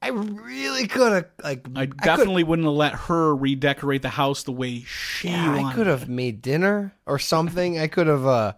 [0.00, 1.66] I really could have like.
[1.74, 5.86] I definitely wouldn't have let her redecorate the house the way she Yeah, I could
[5.88, 7.78] have made dinner or something.
[7.80, 8.52] I could have, uh,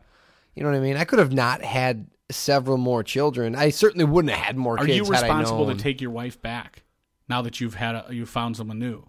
[0.55, 0.96] you know what I mean.
[0.96, 3.55] I could have not had several more children.
[3.55, 4.96] I certainly wouldn't have had more Are kids.
[4.96, 6.84] you had I responsible to take your wife back
[7.28, 9.09] now that you've had a, you found someone new,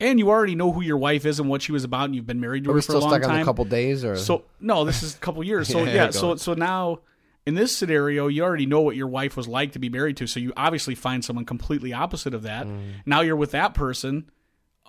[0.00, 2.26] and you already know who your wife is and what she was about, and you've
[2.26, 3.38] been married to Are her we for a still long stuck on time?
[3.40, 5.68] the couple days or So no, this is a couple years.
[5.68, 7.00] So Yeah, yeah, so so now
[7.44, 10.26] in this scenario, you already know what your wife was like to be married to.
[10.26, 12.66] So you obviously find someone completely opposite of that.
[12.66, 12.92] Mm.
[13.04, 14.30] Now you're with that person.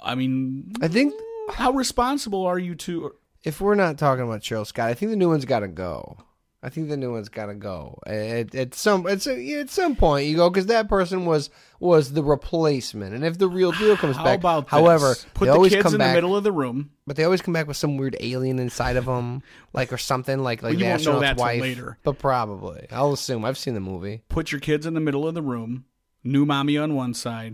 [0.02, 1.14] I mean, I think
[1.50, 3.16] how responsible are you to?
[3.44, 6.18] If we're not talking about Cheryl Scott, I think the new one's got to go.
[6.66, 9.98] I think the new one's got to go at, at some at some, at some
[9.98, 10.28] point.
[10.28, 11.50] You go because that person was
[11.82, 14.72] was the replacement, and if the real deal comes How back, about this?
[14.72, 16.92] however, put they the always kids come in back, the middle of the room.
[17.06, 20.40] but they always come back with some weird alien inside of them, like or something
[20.40, 21.60] like like Well, you won't know that wife.
[21.60, 21.98] later.
[22.04, 24.22] But probably, I'll assume I've seen the movie.
[24.30, 25.84] Put your kids in the middle of the room.
[26.24, 27.54] New mommy on one side,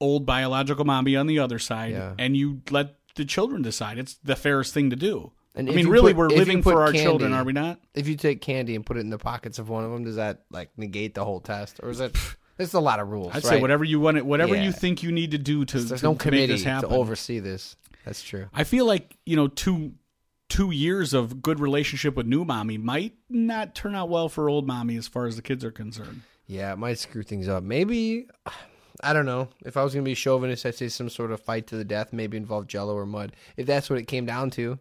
[0.00, 1.96] old biological mommy on the other side, Mm.
[1.96, 2.14] Yeah.
[2.20, 3.98] and you let the children decide.
[3.98, 5.32] It's the fairest thing to do.
[5.54, 7.80] And I mean, really, put- we're living for our candy- children, are we not?
[7.94, 10.16] If you take candy and put it in the pockets of one of them, does
[10.16, 12.16] that like negate the whole test, or is it?
[12.56, 13.28] There's a lot of rules.
[13.30, 13.44] I'd right?
[13.44, 14.62] say whatever you want, it, whatever Yeah.
[14.64, 17.76] you think you need to do to, There's to, no committee this to oversee this.
[18.04, 18.48] That's true.
[18.54, 19.92] I feel like you know two
[20.48, 24.66] two years of good relationship with new mommy might not turn out well for old
[24.66, 26.22] mommy as far as the kids are concerned.
[26.46, 27.62] Yeah, it might screw things up.
[27.62, 28.26] Maybe
[29.02, 29.48] I don't know.
[29.64, 32.12] If I was gonna be chauvinist, I'd say some sort of fight to the death,
[32.12, 33.32] maybe involve Jello or mud.
[33.56, 34.78] If that's what it came down to,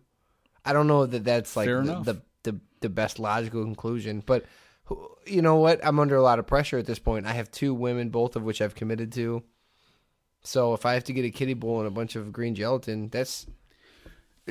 [0.66, 4.24] I don't know that that's like the, the the the best logical conclusion.
[4.26, 4.46] But
[5.26, 5.86] you know what?
[5.86, 7.26] I'm under a lot of pressure at this point.
[7.26, 9.44] I have two women, both of which I've committed to.
[10.44, 13.10] So if I have to get a kiddie bowl and a bunch of green gelatin,
[13.10, 13.46] that's.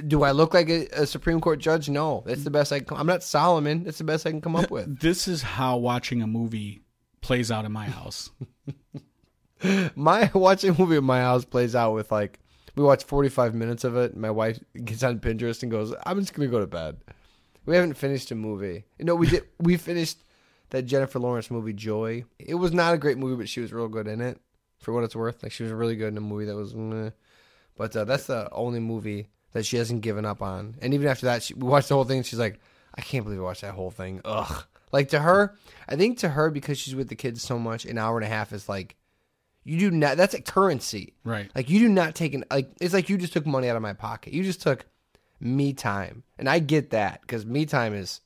[0.07, 1.89] Do I look like a, a Supreme Court judge?
[1.89, 2.81] No, that's the best I.
[2.81, 3.85] Can, I'm not Solomon.
[3.85, 5.01] That's the best I can come up with.
[5.01, 6.83] This is how watching a movie
[7.23, 8.31] plays out in my house.
[9.97, 12.39] my watching a movie at my house plays out with like
[12.75, 16.35] we watch 45 minutes of it my wife gets on pinterest and goes i'm just
[16.35, 16.99] gonna go to bed
[17.65, 20.19] we haven't finished a movie know we did we finished
[20.71, 23.89] that jennifer lawrence movie joy it was not a great movie but she was real
[23.89, 24.41] good in it
[24.79, 25.43] for what it's worth.
[25.43, 27.11] Like she was really good in a movie that was, meh.
[27.77, 30.77] but uh, that's the only movie that she hasn't given up on.
[30.81, 32.23] And even after that, she, we watched the whole thing.
[32.23, 32.61] She's like,
[32.95, 34.21] I can't believe I watched that whole thing.
[34.25, 34.65] Ugh.
[34.93, 35.57] Like to her,
[35.89, 38.29] I think to her because she's with the kids so much, an hour and a
[38.29, 38.97] half is like,
[39.67, 40.17] you do not.
[40.17, 41.14] That's a currency.
[41.25, 41.51] Right.
[41.55, 42.71] Like you do not take an like.
[42.81, 44.33] It's like you just took money out of my pocket.
[44.33, 44.87] You just took
[45.41, 48.21] me time, and I get that because me time is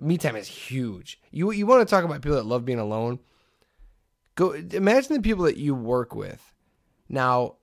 [0.00, 1.20] me time is huge.
[1.30, 3.20] You you want to talk about people that love being alone?
[4.34, 6.52] Go imagine the people that you work with.
[7.08, 7.56] Now,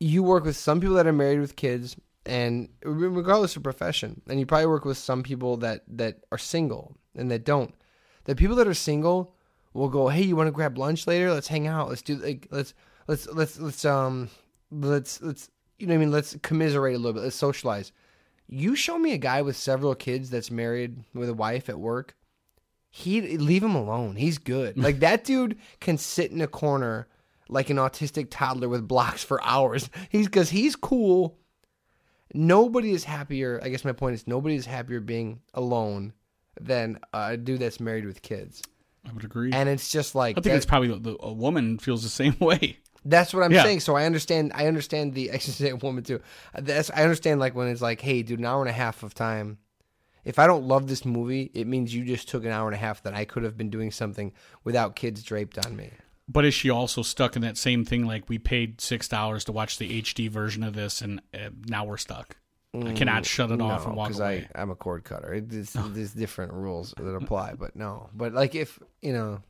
[0.00, 4.40] you work with some people that are married with kids, and regardless of profession, and
[4.40, 7.74] you probably work with some people that that are single and that don't.
[8.24, 9.34] The people that are single
[9.74, 11.32] will go, "Hey, you want to grab lunch later?
[11.32, 11.88] Let's hang out.
[11.88, 12.74] Let's do like let's
[13.06, 14.28] let's let's let's um
[14.70, 16.12] let's let's you know what I mean.
[16.12, 17.22] Let's commiserate a little bit.
[17.22, 17.92] Let's socialize."
[18.48, 22.14] You show me a guy with several kids that's married with a wife at work.
[22.90, 24.16] He leave him alone.
[24.16, 24.76] He's good.
[24.76, 27.08] Like that dude can sit in a corner
[27.48, 29.88] like an autistic toddler with blocks for hours.
[30.10, 31.38] He's because he's cool.
[32.34, 33.60] Nobody is happier.
[33.62, 36.14] I guess my point is nobody is happier being alone
[36.58, 38.62] than a dude that's married with kids.
[39.08, 39.52] I would agree.
[39.52, 42.08] And it's just like I think that- it's probably the, the, a woman feels the
[42.08, 42.78] same way.
[43.04, 43.64] That's what I'm Yeah.
[43.64, 43.80] saying.
[43.80, 44.52] So I understand.
[44.54, 46.20] I understand the I should say a woman too.
[46.56, 47.40] That's I understand.
[47.40, 49.58] Like when it's like, hey, dude, an hour and a half of time.
[50.24, 52.78] If I don't love this movie, it means you just took an hour and a
[52.78, 54.32] half that I could have been doing something
[54.62, 55.90] without kids draped on me.
[56.28, 58.06] But is she also stuck in that same thing?
[58.06, 61.84] Like we paid six dollars to watch the HD version of this, and uh, now
[61.84, 62.36] we're stuck.
[62.74, 64.48] I mm, cannot shut it off and walk because away.
[64.54, 65.34] I I'm a cord cutter.
[65.34, 65.90] It, there's, oh.
[65.92, 68.08] there's different rules that apply, but no.
[68.14, 69.42] But like if you know,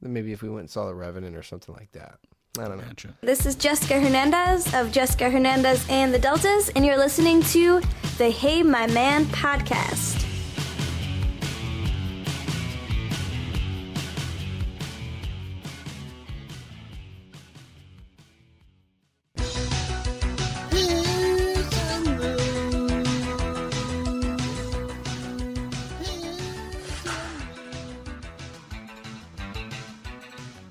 [0.00, 2.18] maybe if we went and saw the Revenant or something like that.
[2.56, 2.84] I don't know.
[2.84, 3.12] Gotcha.
[3.20, 7.80] This is Jessica Hernandez of Jessica Hernandez and the Deltas, and you're listening to
[8.16, 10.33] the Hey My Man podcast.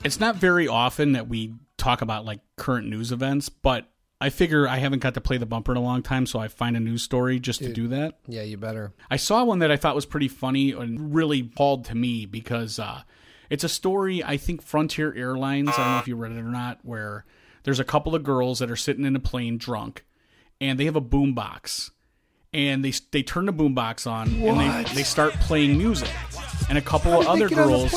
[0.04, 3.90] It's not very often that we talk about like current news events, but
[4.20, 6.48] I figure I haven't got to play the bumper in a long time, so I
[6.48, 8.20] find a news story just to do that.
[8.28, 8.94] Yeah, you better.
[9.12, 12.80] I saw one that I thought was pretty funny and really called to me because
[12.80, 13.02] uh,
[13.50, 14.24] it's a story.
[14.24, 15.70] I think Frontier Airlines.
[15.70, 16.80] I don't know if you read it or not.
[16.84, 17.26] Where
[17.64, 20.06] there's a couple of girls that are sitting in a plane drunk,
[20.62, 21.92] and they have a boombox,
[22.54, 26.10] and they they turn the boombox on and they they start playing music,
[26.70, 27.94] and a couple of other girls.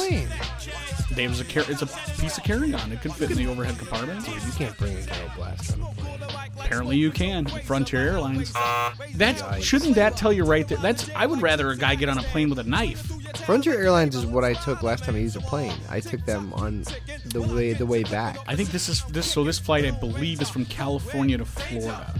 [1.16, 1.26] Plane?
[1.26, 2.92] There was a car- it's a piece of carry on.
[2.92, 4.24] It could fit in the overhead compartment.
[4.24, 6.20] Dude, you can't bring a ghetto blast on a plane.
[6.58, 7.46] Apparently, you can.
[7.46, 8.52] Frontier Airlines.
[8.54, 10.78] Uh, that shouldn't that tell you right there?
[10.78, 13.12] That's I would rather a guy get on a plane with a knife.
[13.44, 15.74] Frontier Airlines is what I took last time I used a plane.
[15.88, 16.84] I took them on
[17.26, 18.38] the way the way back.
[18.46, 19.30] I think this is this.
[19.30, 22.14] So this flight, I believe, is from California to Florida.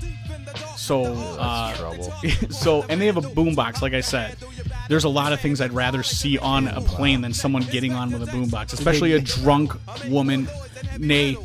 [0.76, 1.05] So,
[1.39, 2.12] uh, trouble.
[2.51, 3.82] so and they have a boombox.
[3.82, 4.37] Like I said,
[4.89, 8.11] there's a lot of things I'd rather see on a plane than someone getting on
[8.11, 9.72] with a boombox, especially a drunk
[10.09, 10.49] woman,
[10.99, 11.37] nay,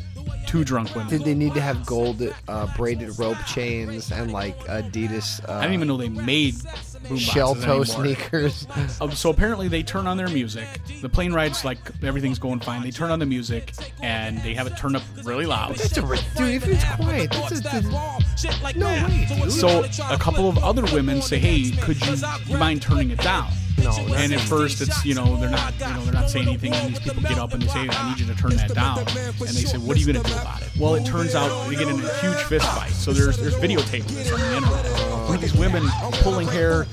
[0.47, 1.09] two drunk women.
[1.09, 5.47] Did they need to have gold uh, braided rope chains and like Adidas?
[5.47, 8.67] Uh, I didn't even know they made boomboxes shell toe sneakers.
[9.01, 10.67] Um, so apparently they turn on their music.
[11.01, 12.83] The plane ride's like everything's going fine.
[12.83, 15.75] They turn on the music and they have it turned up really loud.
[15.75, 16.11] That's a, dude,
[16.55, 19.51] if it's quiet, that's a, that's- no way, dude.
[19.51, 23.51] So a couple of other women say, "Hey, could you mind turning it down?"
[23.83, 26.73] No, And at first, it's you know they're not you know they're not saying anything,
[26.73, 28.99] and these people get up and they say, "I need you to turn that down."
[28.99, 29.07] And
[29.39, 31.75] they say, "What are you going to do about it?" Well, it turns out they
[31.75, 32.91] get in a huge fist fight.
[32.91, 35.10] So there's there's videotape of this on the internet.
[35.31, 35.83] Of these women
[36.23, 36.83] pulling hair,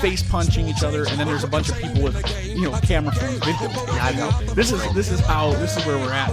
[0.00, 3.12] face punching each other, and then there's a bunch of people with you know camera
[3.12, 4.54] phones videotaping.
[4.54, 6.30] This is this is how this is where we're at.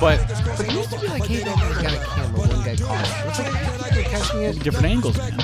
[0.00, 0.20] But
[0.56, 2.38] But it used to be like, hey, that guy's got a camera.
[2.38, 3.28] One guy caught it.
[3.28, 3.38] It's
[3.80, 3.85] like,
[4.18, 4.62] they're catching it.
[4.62, 5.36] different angles, man.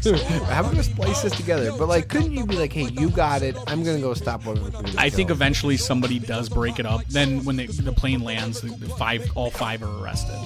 [0.00, 1.72] Dude, how about we splice this together?
[1.76, 3.56] But like, couldn't you be like, hey, you got it.
[3.66, 4.84] I'm gonna go stop one of them.
[4.98, 7.04] I think eventually somebody does break it up.
[7.06, 10.36] Then when they, the plane lands, the, the five, all five are arrested.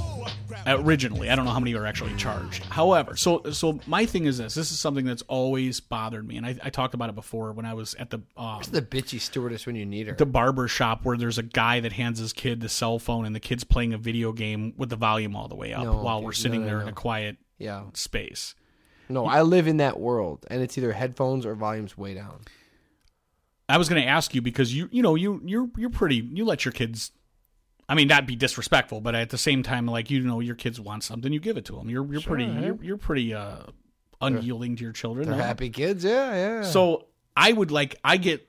[0.66, 2.62] Originally, I don't know how many are actually charged.
[2.64, 6.44] However, so so my thing is this: this is something that's always bothered me, and
[6.44, 9.66] I, I talked about it before when I was at the um, the bitchy stewardess
[9.66, 10.14] when you need her.
[10.14, 13.34] the barber shop where there's a guy that hands his kid the cell phone, and
[13.34, 16.16] the kid's playing a video game with the volume all the way up No, while
[16.18, 16.26] okay.
[16.26, 17.17] we're sitting No, no, there in a quiet
[17.58, 17.84] yeah.
[17.94, 18.54] space.
[19.08, 22.40] No, I live in that world, and it's either headphones or volumes way down.
[23.68, 26.44] I was going to ask you because you you know you you're you're pretty you
[26.44, 27.12] let your kids
[27.88, 30.80] I mean not be disrespectful but at the same time like you know your kids
[30.80, 32.60] want something you give it to them you're you're pretty yeah.
[32.60, 33.64] you're, you're pretty uh
[34.20, 36.62] unyielding to your children They're happy kids, yeah, yeah.
[36.62, 37.06] so
[37.36, 38.47] I would like I get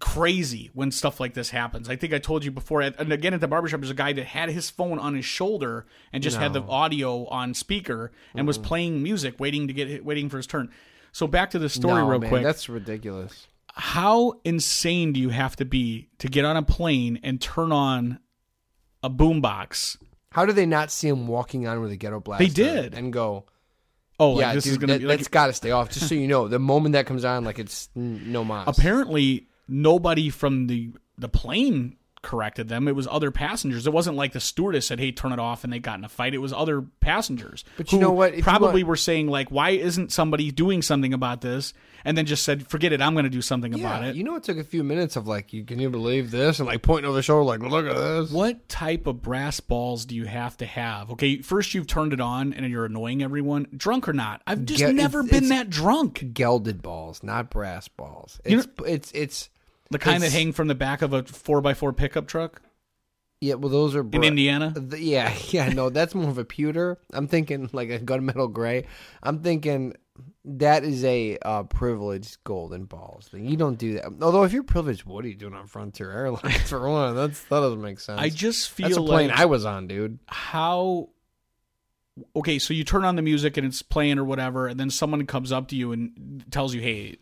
[0.00, 1.88] crazy when stuff like this happens.
[1.88, 4.26] I think I told you before, and again at the barbershop, there's a guy that
[4.26, 8.58] had his phone on his shoulder and just had the audio on speaker and was
[8.58, 10.70] playing music, waiting to get waiting for his turn.
[11.12, 12.42] So back to the story no, real man, quick.
[12.42, 13.46] That's ridiculous.
[13.72, 18.18] How insane do you have to be to get on a plane and turn on
[19.02, 19.96] a boombox?
[20.30, 22.44] How do they not see him walking on with a ghetto blaster?
[22.44, 22.94] They did.
[22.94, 23.46] and go.
[24.18, 25.90] Oh, like yeah, this dude, is gonna that, be like that's got to stay off.
[25.90, 28.66] Just so you know, the moment that comes on, like it's no mas.
[28.68, 32.88] apparently nobody from the the plane corrected them.
[32.88, 33.86] It was other passengers.
[33.86, 36.08] It wasn't like the stewardess said, "Hey, turn it off," and they got in a
[36.08, 36.32] fight.
[36.34, 37.64] It was other passengers.
[37.76, 38.32] But you know what?
[38.34, 41.74] If Probably want- were saying like, "Why isn't somebody doing something about this?"
[42.06, 43.00] And then just said, "Forget it.
[43.02, 45.16] I'm going to do something yeah, about it." you know, it took a few minutes
[45.16, 47.86] of like, you can you believe this, and like pointing over the shoulder, like, look
[47.86, 48.30] at this.
[48.30, 51.10] what type of brass balls do you have to have?
[51.12, 54.40] Okay, first you've turned it on and you're annoying everyone, drunk or not.
[54.46, 56.32] I've just Get- never it's- been it's- that drunk.
[56.32, 58.40] Gelded balls, not brass balls.
[58.46, 59.50] You It's it's it's
[59.94, 62.60] The kind that hang from the back of a four x four pickup truck
[63.44, 63.54] yeah.
[63.54, 64.72] Well, those are in Indiana.
[64.74, 66.98] The- yeah, yeah, no, that's more of a pewter.
[67.12, 68.86] I'm thinking like a gunmetal gray.
[69.22, 69.94] I'm thinking
[70.46, 73.44] that is a uh, privileged golden balls thing.
[73.44, 74.06] You don't do that.
[74.22, 77.14] Although if you're privileged, what are you doing on Frontier Airlines for one?
[77.14, 78.20] That's that doesn't make sense.
[78.20, 80.18] I just feel that's a plane like I was on, dude.
[80.26, 81.10] how
[82.36, 85.26] okay so you turn on the music and it's playing or whatever and then someone
[85.26, 87.16] comes up to you and tells you hey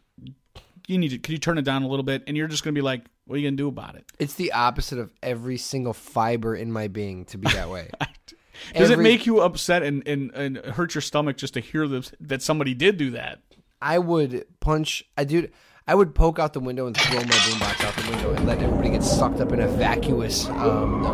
[0.93, 2.75] you need to can you turn it down a little bit and you're just gonna
[2.75, 5.93] be like what are you gonna do about it It's the opposite of every single
[5.93, 7.91] fiber in my being to be that way.
[8.75, 12.13] does it make you upset and, and, and hurt your stomach just to hear this,
[12.21, 13.41] that somebody did do that
[13.83, 15.05] I would punch.
[15.19, 15.53] I dude.
[15.87, 18.63] I would poke out the window and throw my boombox out the window and let
[18.63, 21.05] everybody get sucked up in a vacuous um,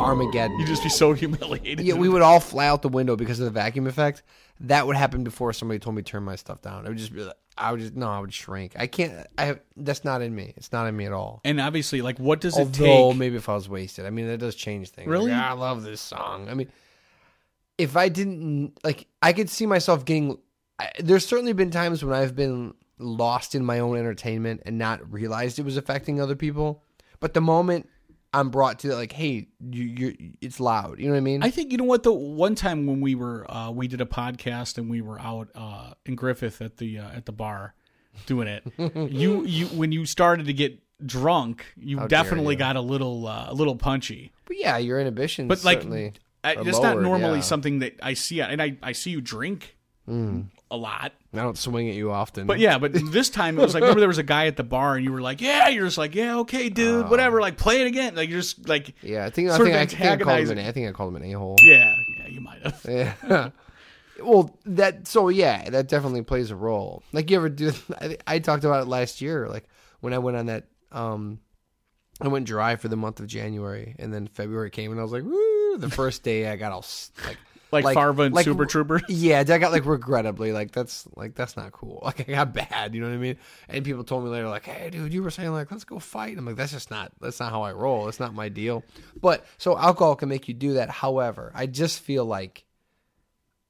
[0.00, 0.58] Armageddon.
[0.58, 3.44] you'd just be so humiliated Yeah, we would all fly out the window because of
[3.44, 4.22] the vacuum effect.
[4.60, 6.86] That would happen before somebody told me to turn my stuff down.
[6.86, 8.72] I would just be like, I would just no, I would shrink.
[8.78, 9.26] I can't.
[9.36, 10.54] I have that's not in me.
[10.56, 11.40] It's not in me at all.
[11.44, 14.26] and obviously like what does it Although take maybe if I was wasted, I mean
[14.28, 15.08] that does change things.
[15.08, 15.30] Really?
[15.30, 16.48] Like, "Ah, I love this song.
[16.48, 16.68] I mean,
[17.78, 20.38] if I didn't like, I could see myself getting.
[20.78, 25.12] I, there's certainly been times when I've been lost in my own entertainment and not
[25.12, 26.82] realized it was affecting other people.
[27.20, 27.88] But the moment
[28.32, 30.98] I'm brought to like, hey, you, you, it's loud.
[30.98, 31.42] You know what I mean?
[31.42, 34.06] I think you know what the one time when we were uh, we did a
[34.06, 37.74] podcast and we were out uh, in Griffith at the uh, at the bar
[38.26, 38.64] doing it.
[39.12, 42.58] you you when you started to get drunk, you How definitely you.
[42.58, 44.32] got a little uh, a little punchy.
[44.46, 45.48] but yeah, your inhibitions.
[45.48, 45.84] But like
[46.42, 47.42] I, are that's not normally yeah.
[47.42, 49.76] something that I see and I I see you drink
[50.70, 51.12] a lot.
[51.32, 52.46] I don't swing at you often.
[52.46, 54.64] But yeah, but this time it was like remember there was a guy at the
[54.64, 57.82] bar and you were like, yeah, you're just like, yeah, okay, dude, whatever, like play
[57.82, 60.38] it again, like you're just like, yeah, I think I think I, think I called
[60.40, 61.56] him an, I think I called him an a hole.
[61.60, 62.86] yeah, yeah, you might have.
[62.88, 63.50] Yeah.
[64.22, 67.02] well, that so yeah, that definitely plays a role.
[67.12, 67.72] Like you ever do?
[68.00, 69.48] I, I talked about it last year.
[69.48, 69.64] Like
[70.00, 71.40] when I went on that, um,
[72.20, 75.12] I went dry for the month of January, and then February came, and I was
[75.12, 75.76] like, woo!
[75.78, 77.10] The first day, I got all s-
[77.70, 77.84] like.
[77.84, 79.00] Like, Farva and like- Super Trooper.
[79.08, 82.00] Yeah, I got like regrettably like that's like that's not cool.
[82.04, 83.36] Like I got bad, you know what I mean?
[83.68, 86.36] And people told me later like, "Hey, dude, you were saying like let's go fight."
[86.38, 88.08] I'm like, "That's just not that's not how I roll.
[88.08, 88.84] It's not my deal."
[89.20, 90.90] But so alcohol can make you do that.
[90.90, 92.64] However, I just feel like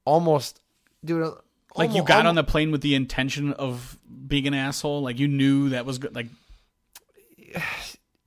[0.05, 0.61] almost,
[1.03, 1.31] dude, uh,
[1.75, 5.01] Like you got almo- on the plane with the intention of being an asshole.
[5.01, 6.13] Like you knew that was good.
[6.15, 6.27] Like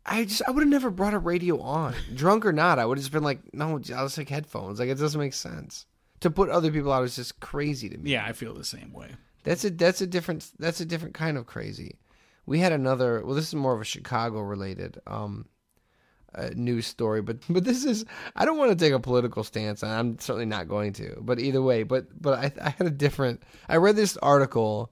[0.08, 2.78] I just I would have never brought a radio on, drunk or not.
[2.78, 4.80] I would have just been like, no, I'll just take headphones.
[4.80, 5.86] Like it doesn't make sense
[6.20, 7.04] to put other people out.
[7.04, 8.12] Is just crazy to me.
[8.12, 9.10] yeah, I feel the same way.
[9.44, 11.98] That's a that's a different that's a different kind of crazy.
[12.46, 13.22] We had another.
[13.24, 15.46] Well, this is more of a Chicago related um,
[16.34, 18.04] uh, news story, but but this is.
[18.34, 21.18] I don't want to take a political stance, and I'm certainly not going to.
[21.20, 23.42] But either way, but but I, I had a different.
[23.68, 24.90] I read this article,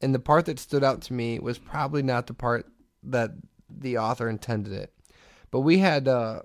[0.00, 2.66] and the part that stood out to me was probably not the part
[3.04, 3.30] that
[3.68, 4.92] the author intended it.
[5.50, 6.42] But we had uh,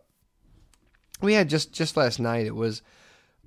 [1.21, 2.45] we had just just last night.
[2.45, 2.81] It was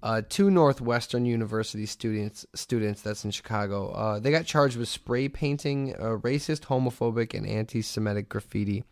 [0.02, 3.90] uh, two Northwestern University students students that's in Chicago.
[3.90, 8.84] Uh, they got charged with spray painting uh, racist, homophobic, and anti-Semitic graffiti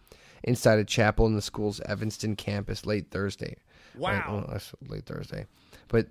[0.43, 3.57] inside a chapel in the school's Evanston campus late Thursday.
[3.97, 5.47] Wow, that's late Thursday,
[5.89, 6.07] but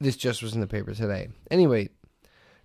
[0.00, 1.28] this just was in the paper today.
[1.50, 1.88] Anyway,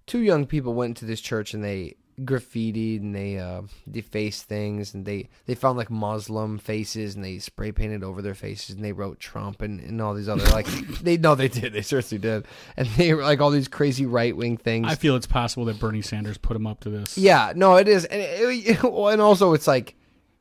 [0.08, 4.94] two young people went into this church and they graffitied and they uh, defaced things
[4.94, 8.84] and they, they found like Muslim faces and they spray painted over their faces and
[8.84, 10.66] they wrote Trump and, and all these other like
[11.02, 12.46] they no they did they seriously did
[12.76, 14.88] and they were like all these crazy right wing things.
[14.88, 17.18] I feel it's possible that Bernie Sanders put him up to this.
[17.18, 19.96] Yeah, no, it is, and it, well, and also it's like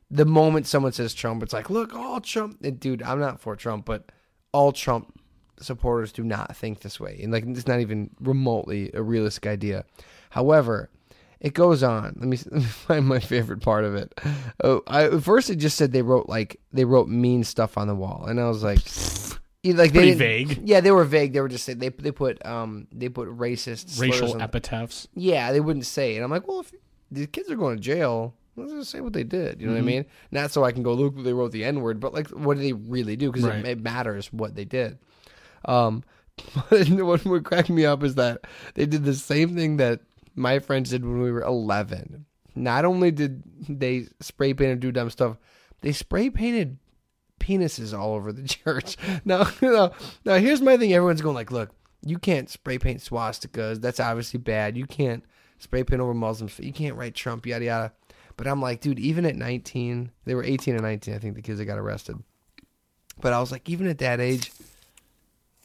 [0.09, 3.55] the moment someone says Trump, it's like, look, all Trump, and dude, I'm not for
[3.55, 4.11] Trump, but
[4.51, 5.19] all Trump
[5.59, 9.85] supporters do not think this way, and like it's not even remotely a realistic idea.
[10.31, 10.89] However,
[11.39, 12.15] it goes on.
[12.19, 14.19] Let me, let me find my favorite part of it.
[14.63, 17.95] Oh, I, first it just said they wrote like they wrote mean stuff on the
[17.95, 18.79] wall, and I was like,
[19.65, 20.61] like they Pretty didn't- vague.
[20.67, 21.33] Yeah, they were vague.
[21.33, 25.07] They were just saying they they put um they put racist slurs Racial on- epitaphs.
[25.13, 26.21] Yeah, they wouldn't say it.
[26.23, 26.71] I'm like, well, if
[27.11, 29.61] these kids are going to jail, let's just say what they did.
[29.61, 30.05] You know what I mean?
[30.31, 31.15] Not so I can go look.
[31.23, 33.31] They wrote the N word, but like, what did they really do?
[33.31, 33.59] Because Right.
[33.59, 34.97] it, it matters what they did.
[35.65, 36.03] Um,
[36.69, 38.41] but what would crack me up is that
[38.75, 40.01] they did the same thing that
[40.37, 42.25] my friends did when we were 11.
[42.55, 45.37] Not only did they spray paint and do dumb stuff,
[45.81, 46.77] they spray painted
[47.39, 48.97] penises all over the church.
[49.25, 49.91] Now, now,
[50.23, 50.93] now here's my thing.
[50.93, 51.71] Everyone's going like, look,
[52.05, 53.81] you can't spray paint swastikas.
[53.81, 54.77] That's obviously bad.
[54.77, 55.23] You can't
[55.59, 56.59] spray paint over Muslims.
[56.59, 57.93] You can't write Trump, yada yada.
[58.37, 61.13] But I'm like, dude, even at 19, they were 18 and 19.
[61.13, 62.17] I think the kids that got arrested.
[63.19, 64.51] But I was like, even at that age,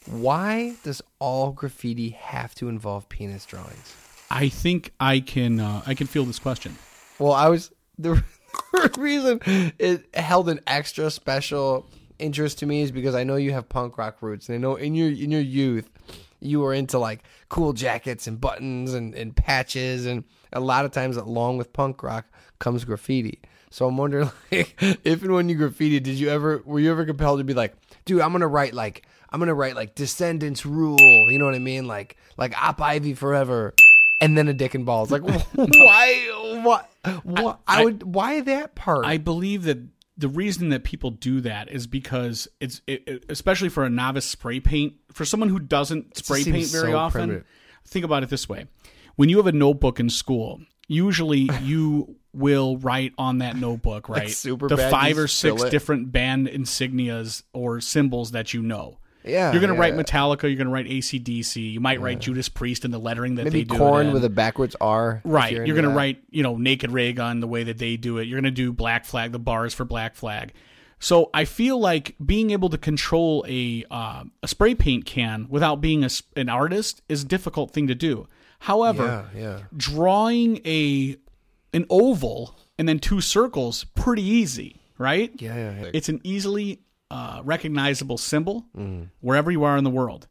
[0.07, 3.95] why does all graffiti have to involve penis drawings?
[4.33, 6.76] I think I can uh, I can feel this question.
[7.18, 8.22] Well, I was the
[8.97, 9.41] reason
[9.78, 13.99] it held an extra special interest to me is because I know you have punk
[13.99, 15.91] rock roots, and I know in your in your youth
[16.41, 20.93] you were into like cool jackets and buttons and, and patches, and a lot of
[20.93, 22.26] times along with punk rock
[22.59, 23.41] comes graffiti.
[23.70, 27.05] So I'm wondering, like, if and when you graffiti, did you ever were you ever
[27.05, 27.74] compelled to be like,
[28.07, 31.59] dude, I'm gonna write like I'm gonna write like Descendents rule, you know what I
[31.59, 33.74] mean, like like Op Ivy forever,
[34.23, 35.23] and then a dick and balls, like
[35.55, 36.89] why what
[37.25, 39.05] what I, would why that part?
[39.05, 39.79] I believe that
[40.16, 44.25] the reason that people do that is because it's it, it- especially for a novice
[44.25, 47.20] spray paint for someone who doesn't spray paint very so often.
[47.29, 47.47] primitive.
[47.87, 48.66] Think about it this way:
[49.16, 54.20] when you have a notebook in school, usually you will write on that notebook Like
[54.23, 58.99] right super the bad, five or six different band insignias or symbols that you know.
[59.25, 60.03] Yeah, you're gonna yeah, write yeah.
[60.03, 60.43] Metallica.
[60.45, 61.73] You're gonna write ACDC.
[61.73, 63.79] You might write Judas Priest in the lettering that maybe they do.
[63.79, 65.20] Korn with a backwards R.
[65.25, 65.53] Right.
[65.53, 65.97] you're You're, going to that.
[65.97, 68.27] write, you know, Naked Raygun the way that they do it.
[68.27, 70.53] You're going to do Black Flag, the bars for Black Flag.
[70.99, 75.81] So I feel like being able to control a uh, a spray paint can without
[75.81, 78.29] being a, an artist is a difficult thing to do.
[78.61, 79.59] However, Yeah, yeah.
[79.77, 81.16] drawing a
[81.73, 85.33] an oval and then two circles pretty easy, right?
[85.41, 85.91] Yeah, yeah, yeah.
[85.93, 86.81] It's an easily
[87.13, 89.09] uh, recognizable symbol Mm.
[89.21, 90.29] wherever you are in the world.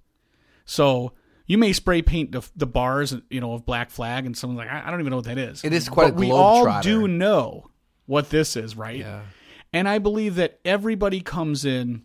[0.65, 1.13] So
[1.45, 4.69] you may spray paint the, the bars, you know, of Black Flag, and someone's like,
[4.69, 5.63] I, I don't even know what that is.
[5.63, 7.69] It is quite a But we all do know
[8.05, 8.97] what this is, right?
[8.99, 9.21] Yeah.
[9.73, 12.03] And I believe that everybody comes in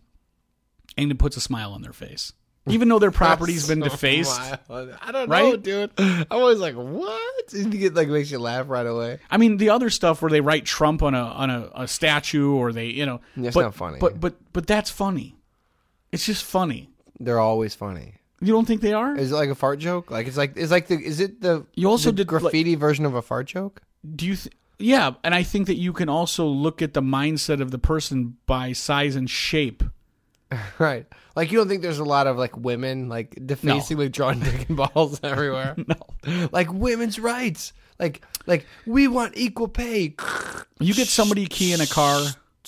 [0.97, 2.33] and it puts a smile on their face,
[2.67, 4.39] even though their property's been defaced.
[4.69, 4.95] wild.
[5.01, 5.91] I don't know, dude.
[5.97, 7.53] I'm always like, what?
[7.53, 9.19] It like makes you laugh right away.
[9.31, 12.53] I mean, the other stuff where they write Trump on a on a, a statue
[12.53, 13.99] or they, you know, That's but, not funny.
[13.99, 15.35] But but but that's funny.
[16.11, 16.89] It's just funny.
[17.19, 18.15] They're always funny.
[18.39, 19.15] You don't think they are?
[19.17, 20.11] Is it like a fart joke?
[20.11, 22.75] Like it's like it's like the is it the You also the did, like- graffiti
[22.75, 23.81] version of a fart joke?
[24.15, 24.35] Do you?
[24.35, 27.79] Th- yeah, and I think that you can also look at the mindset of the
[27.79, 29.83] person by size and shape.
[30.79, 31.05] Right.
[31.35, 34.67] Like you don't think there's a lot of like women like defacing with drawn dick
[34.69, 35.75] and balls everywhere?
[35.87, 36.47] no.
[36.51, 37.73] Like women's rights.
[37.99, 40.15] Like like we want equal pay.
[40.79, 42.21] You get somebody keying a car,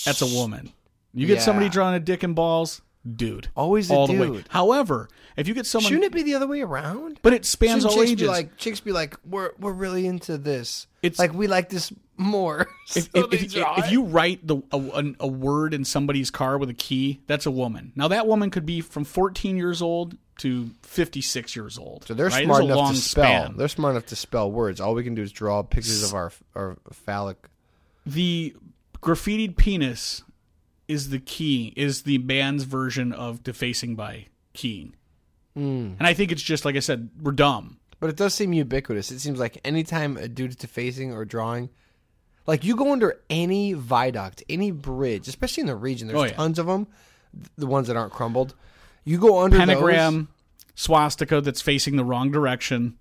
[0.05, 0.71] that's a woman.
[1.13, 1.43] You get Yeah.
[1.43, 2.81] somebody drawing a dick and balls,
[3.15, 3.47] dude.
[3.55, 4.27] Always a all the way.
[4.27, 4.45] dude.
[4.49, 5.07] However,
[5.37, 7.19] if you get someone, Shouldn't it be the other way around?
[7.21, 8.21] but it spans Shouldn't all chicks ages.
[8.27, 10.87] Be like chicks be like, we're we're really into this.
[11.01, 12.67] It's- like we like this more.
[12.95, 13.91] if, So if, they if, draw if it.
[13.91, 17.93] you write the a, a word in somebody's car with a key, that's a woman.
[17.95, 22.05] Now that woman could be from 14 years old to 56 years old.
[22.05, 22.43] so they're right?
[22.45, 23.23] smart There's enough long to spell.
[23.45, 23.57] span.
[23.57, 24.79] They're smart enough to spell words.
[24.79, 27.49] All we can do is draw pictures of our our phallic.
[28.05, 28.55] the
[29.01, 30.23] graffitied penis
[30.87, 34.93] is the key is the band's version of defacing by keying
[35.55, 35.93] Hmm.
[35.97, 39.11] and i think it's just like i said we're dumb But it does seem ubiquitous.
[39.11, 41.69] It seems like anytime a dude's defacing or drawing,
[42.47, 46.31] like you go under any viaduct, any bridge, especially in the region, there's Oh, yeah.
[46.33, 46.87] tons of them,
[47.57, 48.55] the ones that aren't crumbled.
[49.03, 50.29] You go under pentagram
[50.75, 52.97] swastika that's facing the wrong direction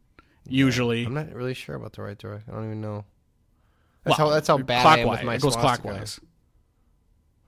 [0.47, 2.51] usually Those, I'm not really sure about the right direction.
[2.53, 3.05] I don't even know.
[4.05, 5.83] That's Well, how that's how bad I am with my it goes swastika.
[5.83, 6.21] clockwise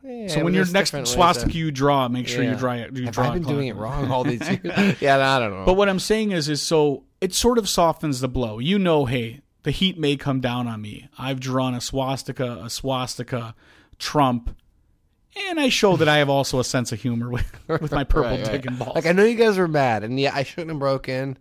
[0.03, 3.15] Yeah, so when your next swastika you draw make sure you draw it you Have
[3.15, 4.61] draw I been doing it wrong all these years?
[5.01, 5.65] yeah, I don't know.
[5.65, 8.59] But what I'm saying is, is so it sort of softens the blow.
[8.59, 11.09] You know, hey, the heat may come down on me.
[11.19, 13.55] I've drawn a swastika, a swastika,
[13.99, 14.57] Trump,
[15.49, 18.37] and I show that I have also a sense of humor with, with my purple
[18.39, 18.67] Right, right.
[18.67, 18.95] and balls.
[18.95, 21.39] Like I know you guys were mad, and yeah, I shouldn't have broken.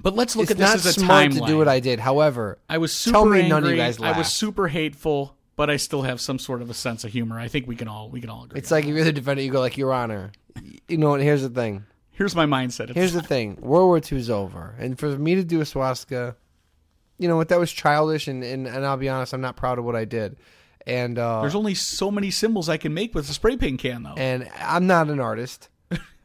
[0.00, 1.40] but let's look it's at this as a smart timeline.
[1.40, 1.98] to do what I did.
[2.00, 3.48] However, I was super tell me angry.
[3.48, 6.70] none of you guys I was super hateful, but I still have some sort of
[6.70, 7.38] a sense of humor.
[7.38, 8.58] I think we can all we can all agree.
[8.58, 10.32] It's like if you're the defendant, you go like, "Your Honor."
[10.88, 11.20] You know what?
[11.20, 11.84] Here's the thing.
[12.12, 12.94] Here's my mindset.
[12.94, 13.56] Here's the thing.
[13.60, 16.36] World War II's over, and for me to do a swastika,
[17.20, 17.50] you know what?
[17.50, 20.06] That was childish, and, and and I'll be honest, I'm not proud of what I
[20.06, 20.36] did.
[20.86, 24.02] And uh, There's only so many symbols I can make with a spray paint can,
[24.02, 24.14] though.
[24.16, 25.68] and I'm not an artist.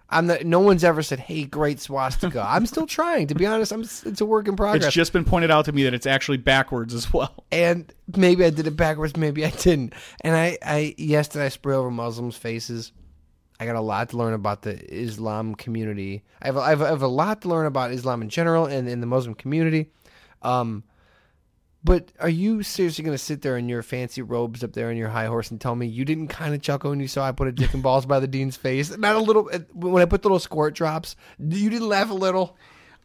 [0.09, 0.45] I'm not.
[0.45, 3.27] No one's ever said, "Hey, great swastika." I'm still trying.
[3.27, 3.81] To be honest, I'm.
[3.81, 4.85] It's a work in progress.
[4.85, 7.43] It's just been pointed out to me that it's actually backwards as well.
[7.51, 9.93] and maybe I did it backwards, maybe I didn't.
[10.21, 12.93] And I, I yes, did I spray over Muslims' faces?
[13.59, 16.23] I got a lot to learn about the Islam community.
[16.41, 18.87] I have, I have, I have a lot to learn about Islam in general and
[18.87, 19.91] in the Muslim community.
[20.45, 20.83] Um,
[21.83, 24.97] but are you seriously going to sit there in your fancy robes up there on
[24.97, 27.31] your high horse and tell me you didn't kind of chuckle when you saw I
[27.31, 28.95] put a dick and balls by the dean's face?
[28.97, 29.49] Not a little.
[29.71, 32.57] When I put the little squirt drops, you didn't laugh a little.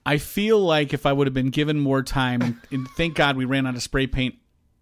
[0.06, 3.44] I feel like if I would have been given more time, and, thank God we
[3.44, 4.36] ran out of spray paint,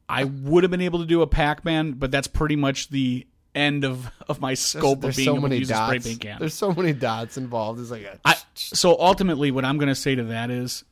[0.09, 3.27] I would have been able to do a Pac Man, but that's pretty much the
[3.53, 5.81] end of, of my scope There's of being so able many to use dots.
[5.81, 6.39] a spray paint can.
[6.39, 7.81] There's so many dots involved.
[7.81, 10.88] It's like a, I, so ultimately, what I'm going to say to that is, eh,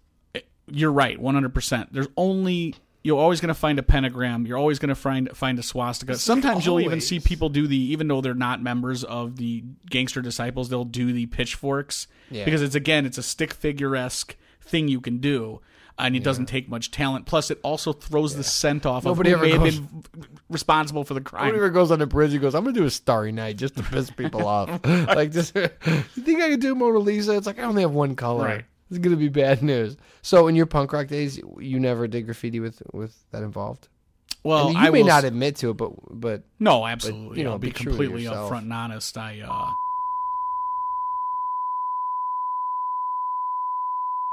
[0.70, 1.54] you're right, 100.
[1.54, 4.46] percent There's only you're always going to find a pentagram.
[4.46, 6.16] You're always going to find find a swastika.
[6.16, 10.20] Sometimes you'll even see people do the, even though they're not members of the Gangster
[10.22, 12.44] Disciples, they'll do the pitchforks Yeah.
[12.44, 15.60] because it's again, it's a stick figure esque thing you can do.
[15.98, 17.24] And it doesn't take much talent.
[17.24, 20.26] Plus, it also throws the scent off Nobody of who ever may goes- have been
[20.50, 21.46] responsible for the crime.
[21.46, 23.82] Whenever goes on the bridge, he goes, "I'm gonna do a Starry Night just to
[23.82, 25.70] piss people off." like, just, you
[26.22, 27.34] think I could do Mona Lisa?
[27.36, 28.44] It's like I only have one color.
[28.44, 28.64] Right.
[28.91, 29.97] It's gonna be bad news.
[30.22, 33.89] So, in your punk rock days, you never did graffiti with with that involved.
[34.45, 37.39] Well, And you I may not admit to it, but but No, absolutely.
[37.39, 39.18] you know, I'll be, be completely upfront and honest.
[39.18, 39.72] I uh,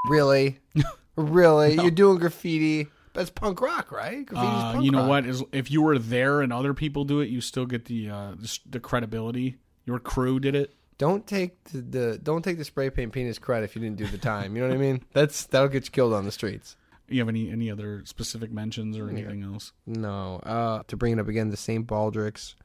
[0.06, 0.60] really,
[1.16, 2.88] really, you're doing graffiti.
[3.14, 4.28] That's punk rock, right?
[4.34, 5.10] Uh, punk you know rock.
[5.10, 5.26] what?
[5.26, 8.32] Is if you were there and other people do it, you still get the uh,
[8.38, 9.56] the, the credibility.
[9.86, 10.72] Your crew did it.
[10.98, 14.08] Don't take the, the don't take the spray paint penis credit if you didn't do
[14.08, 14.56] the time.
[14.56, 15.04] You know what I mean?
[15.14, 16.76] That's that'll get you killed on the streets.
[17.10, 19.74] You have any any other specific mentions or anything else?
[19.86, 20.38] No.
[20.38, 21.86] Uh, to bring it up again, the St.
[21.86, 22.56] Baldrick's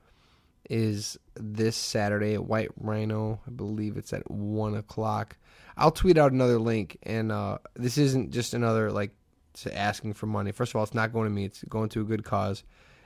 [0.70, 3.40] is this Saturday at White Rhino.
[3.46, 5.36] I believe it's at one o'clock.
[5.76, 9.12] I'll tweet out another link, and uh, this isn't just another like
[9.54, 10.52] to asking for money.
[10.52, 12.64] First of all, it's not going to me; it's going to a good cause.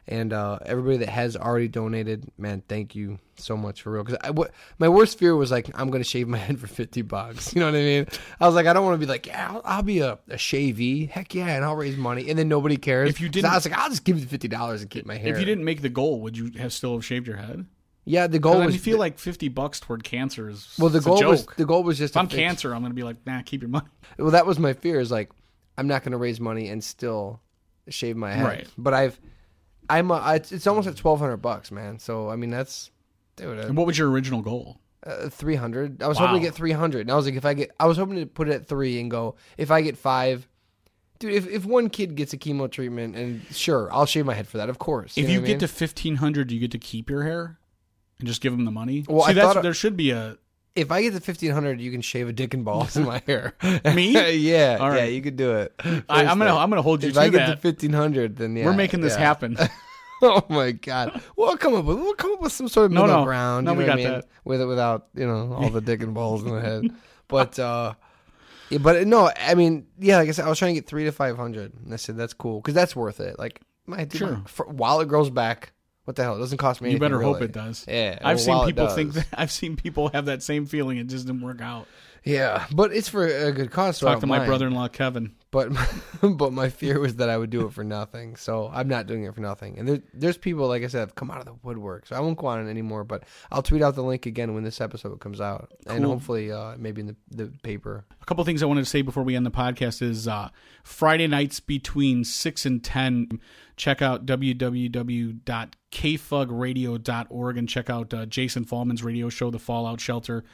[0.09, 4.03] And uh, everybody that has already donated, man, thank you so much for real.
[4.03, 4.51] Because what
[4.81, 7.55] my worst fear was like, I'm going to shave my head for fifty bucks.
[7.55, 8.07] You know what I mean?
[8.41, 10.35] I was like, I don't want to be like, yeah, I'll, I'll be a, a
[10.35, 13.11] shavee, heck yeah, and I'll raise money, and then nobody cares.
[13.11, 15.17] If you didn't- I was like, I'll just give you fifty dollars and keep my
[15.17, 15.33] hair.
[15.33, 17.65] If you didn't make the goal, would you have still have shaved your head?
[18.05, 18.77] yeah, the goal I was.
[18.77, 22.15] feel like fifty bucks toward cancer is well, the goal was the goal was just.
[22.15, 23.87] if I'm fix- cancer, I'm going to be like, nah, keep your money.
[24.19, 24.99] Well, that was my fear.
[24.99, 25.31] Is like,
[25.79, 27.41] I'm not going to raise money and still
[27.89, 28.45] shave my head.
[28.45, 28.69] Right.
[28.77, 29.21] But I've,
[29.91, 30.11] I'm.
[30.11, 31.99] Uh, it's, it's almost at twelve hundred bucks, man.
[31.99, 32.91] So I mean, that's,
[33.37, 33.59] dude.
[33.59, 34.79] And what was your original goal?
[35.05, 37.73] uh, 300 i was hoping to get 300 and i was like if i get
[37.81, 40.47] i was hoping to put it at three and go if i get five
[41.19, 44.47] dude if, if one kid gets a chemo treatment and sure i'll shave my head
[44.47, 45.59] for that of course If know you what I get mean?
[45.59, 47.59] to fifteen hundred, do you get to keep your hair
[48.21, 49.05] and just give them the money?
[49.09, 50.37] Well, See, I that's thought- there should be a
[50.75, 53.55] if i get to 1500 you can shave a dick and balls in my hair
[53.95, 54.13] Me?
[54.37, 55.73] yeah All yeah you could do it
[56.09, 57.61] I, I'm gonna I'm gonna hold you if to i get that.
[57.63, 59.19] to 1500 then yeah We're making this yeah.
[59.21, 59.57] happen.
[60.23, 63.03] oh my god we'll come up with we'll come up with some sort of No,
[63.03, 63.25] middle no.
[63.25, 64.13] ground No, you we know what got I mean?
[64.21, 64.27] that.
[64.45, 66.91] with it without you know all the dick and balls in the head
[67.29, 67.95] but uh
[68.71, 71.05] yeah, but no i mean yeah like i said i was trying to get three
[71.05, 74.19] to five hundred and i said that's cool because that's worth it like my, dude,
[74.19, 74.31] Sure.
[74.37, 75.73] my- for, while it grows back
[76.05, 77.03] what the hell it doesn't cost me anything.
[77.03, 77.85] you better hope it does.
[77.89, 80.99] yeah I've seen people think that I've seen people have that same feeling.
[80.99, 81.87] It just didn't work out.
[82.25, 84.49] yeah but it's for a good cause so Talk to my mind.
[84.49, 85.35] brother-in-law Kevin.
[85.51, 85.71] but
[86.23, 88.37] but my fear was that I would do it for nothing.
[88.37, 89.79] So I'm not doing it for nothing.
[89.79, 92.07] And there, there's people like I said have come out of the woodwork.
[92.07, 93.03] So I won't go on it anymore.
[93.05, 96.75] But I'll tweet out the link again when this episode comes out, and hopefully uh,
[96.79, 98.05] maybe in the the paper.
[98.21, 100.49] A couple things I wanted to say before we end the podcast is uh,
[100.85, 103.41] Friday nights between 6 and 10.
[103.77, 104.25] Check out
[105.93, 110.45] www.kfugradio.org and check out uh, Jason Fallman's radio show, The Fallout Shelter.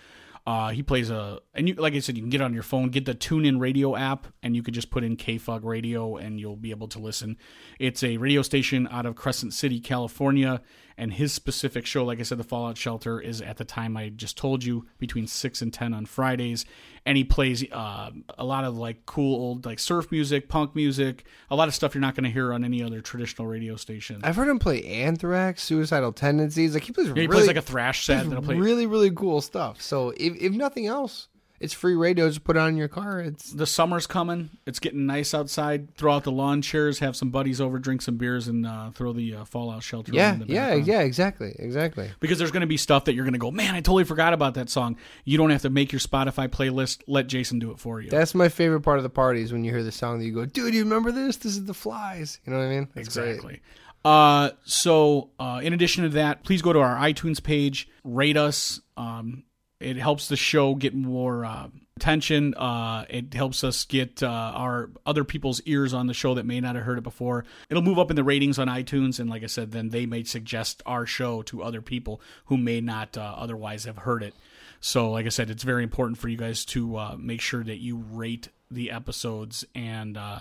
[0.46, 2.88] Uh, he plays a, and you, like I said, you can get on your phone,
[2.88, 6.56] get the TuneIn Radio app, and you could just put in KFUG Radio, and you'll
[6.56, 7.36] be able to listen.
[7.78, 10.62] It's a radio station out of Crescent City, California,
[10.98, 14.08] and his specific show, like I said, the Fallout Shelter, is at the time I
[14.10, 16.64] just told you between six and ten on Fridays,
[17.06, 21.24] and he plays uh, a lot of like cool old like surf music, punk music,
[21.50, 24.20] a lot of stuff you're not going to hear on any other traditional radio station.
[24.24, 26.74] I've heard him play Anthrax, Suicidal Tendencies.
[26.74, 28.56] Like he plays Yeah, he really plays like a thrash set play.
[28.56, 29.80] really really cool stuff.
[29.80, 31.28] So if if nothing else,
[31.60, 32.28] it's free radio.
[32.28, 33.20] Just put it on your car.
[33.20, 34.50] It's The summer's coming.
[34.66, 35.94] It's getting nice outside.
[35.96, 36.98] Throw out the lawn chairs.
[37.00, 37.78] Have some buddies over.
[37.78, 40.12] Drink some beers and uh, throw the uh, fallout shelter.
[40.14, 40.86] yeah, in the yeah, background.
[40.86, 41.00] yeah.
[41.00, 42.10] Exactly, exactly.
[42.20, 44.32] Because there's going to be stuff that you're going to go, man, I totally forgot
[44.32, 44.96] about that song.
[45.24, 47.02] You don't have to make your Spotify playlist.
[47.06, 48.10] Let Jason do it for you.
[48.10, 50.32] That's my favorite part of the party is when you hear the song that you
[50.32, 51.36] go, dude, you remember this?
[51.38, 52.38] This is the Flies.
[52.44, 52.88] You know what I mean?
[52.94, 53.28] That's great.
[53.30, 53.60] Exactly.
[54.04, 58.80] Uh, so, uh, in addition to that, please go to our iTunes page, rate us.
[58.96, 59.42] Um,
[59.80, 62.54] it helps the show get more uh, attention.
[62.54, 66.60] Uh, it helps us get uh, our other people's ears on the show that may
[66.60, 67.44] not have heard it before.
[67.70, 70.24] It'll move up in the ratings on iTunes, and like I said, then they may
[70.24, 74.34] suggest our show to other people who may not uh, otherwise have heard it.
[74.80, 77.78] So, like I said, it's very important for you guys to uh, make sure that
[77.78, 80.40] you rate the episodes and uh,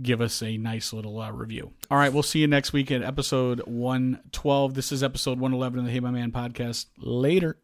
[0.00, 1.72] give us a nice little uh, review.
[1.90, 4.74] All right, we'll see you next week at episode 112.
[4.74, 6.86] This is episode 111 of the Hey My Man podcast.
[6.98, 7.56] Later.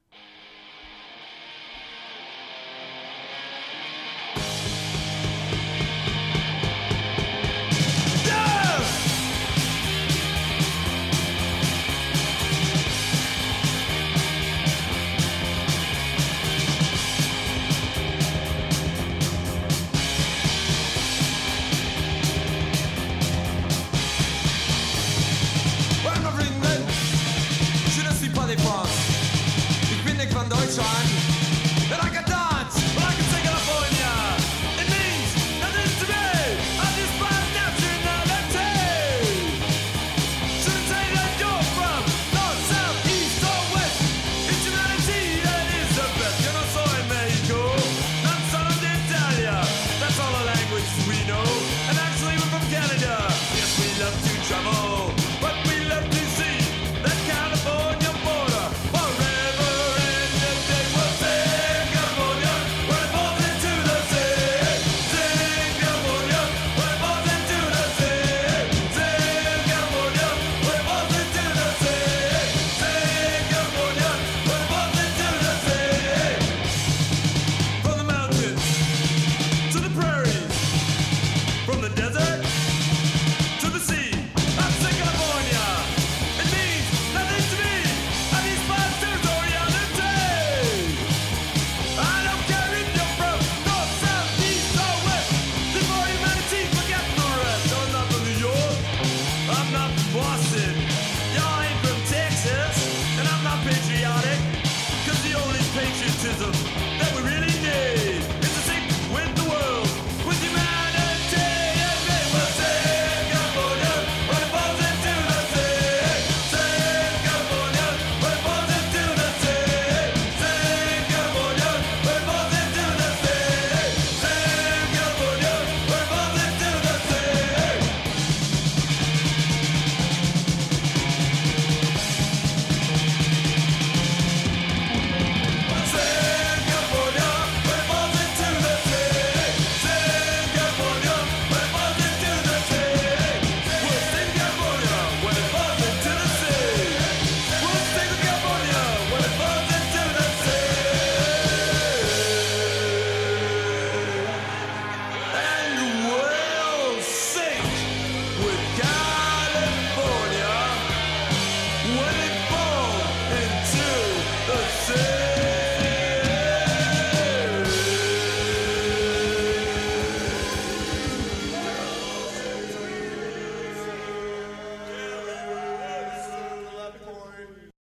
[51.09, 52.13] we know.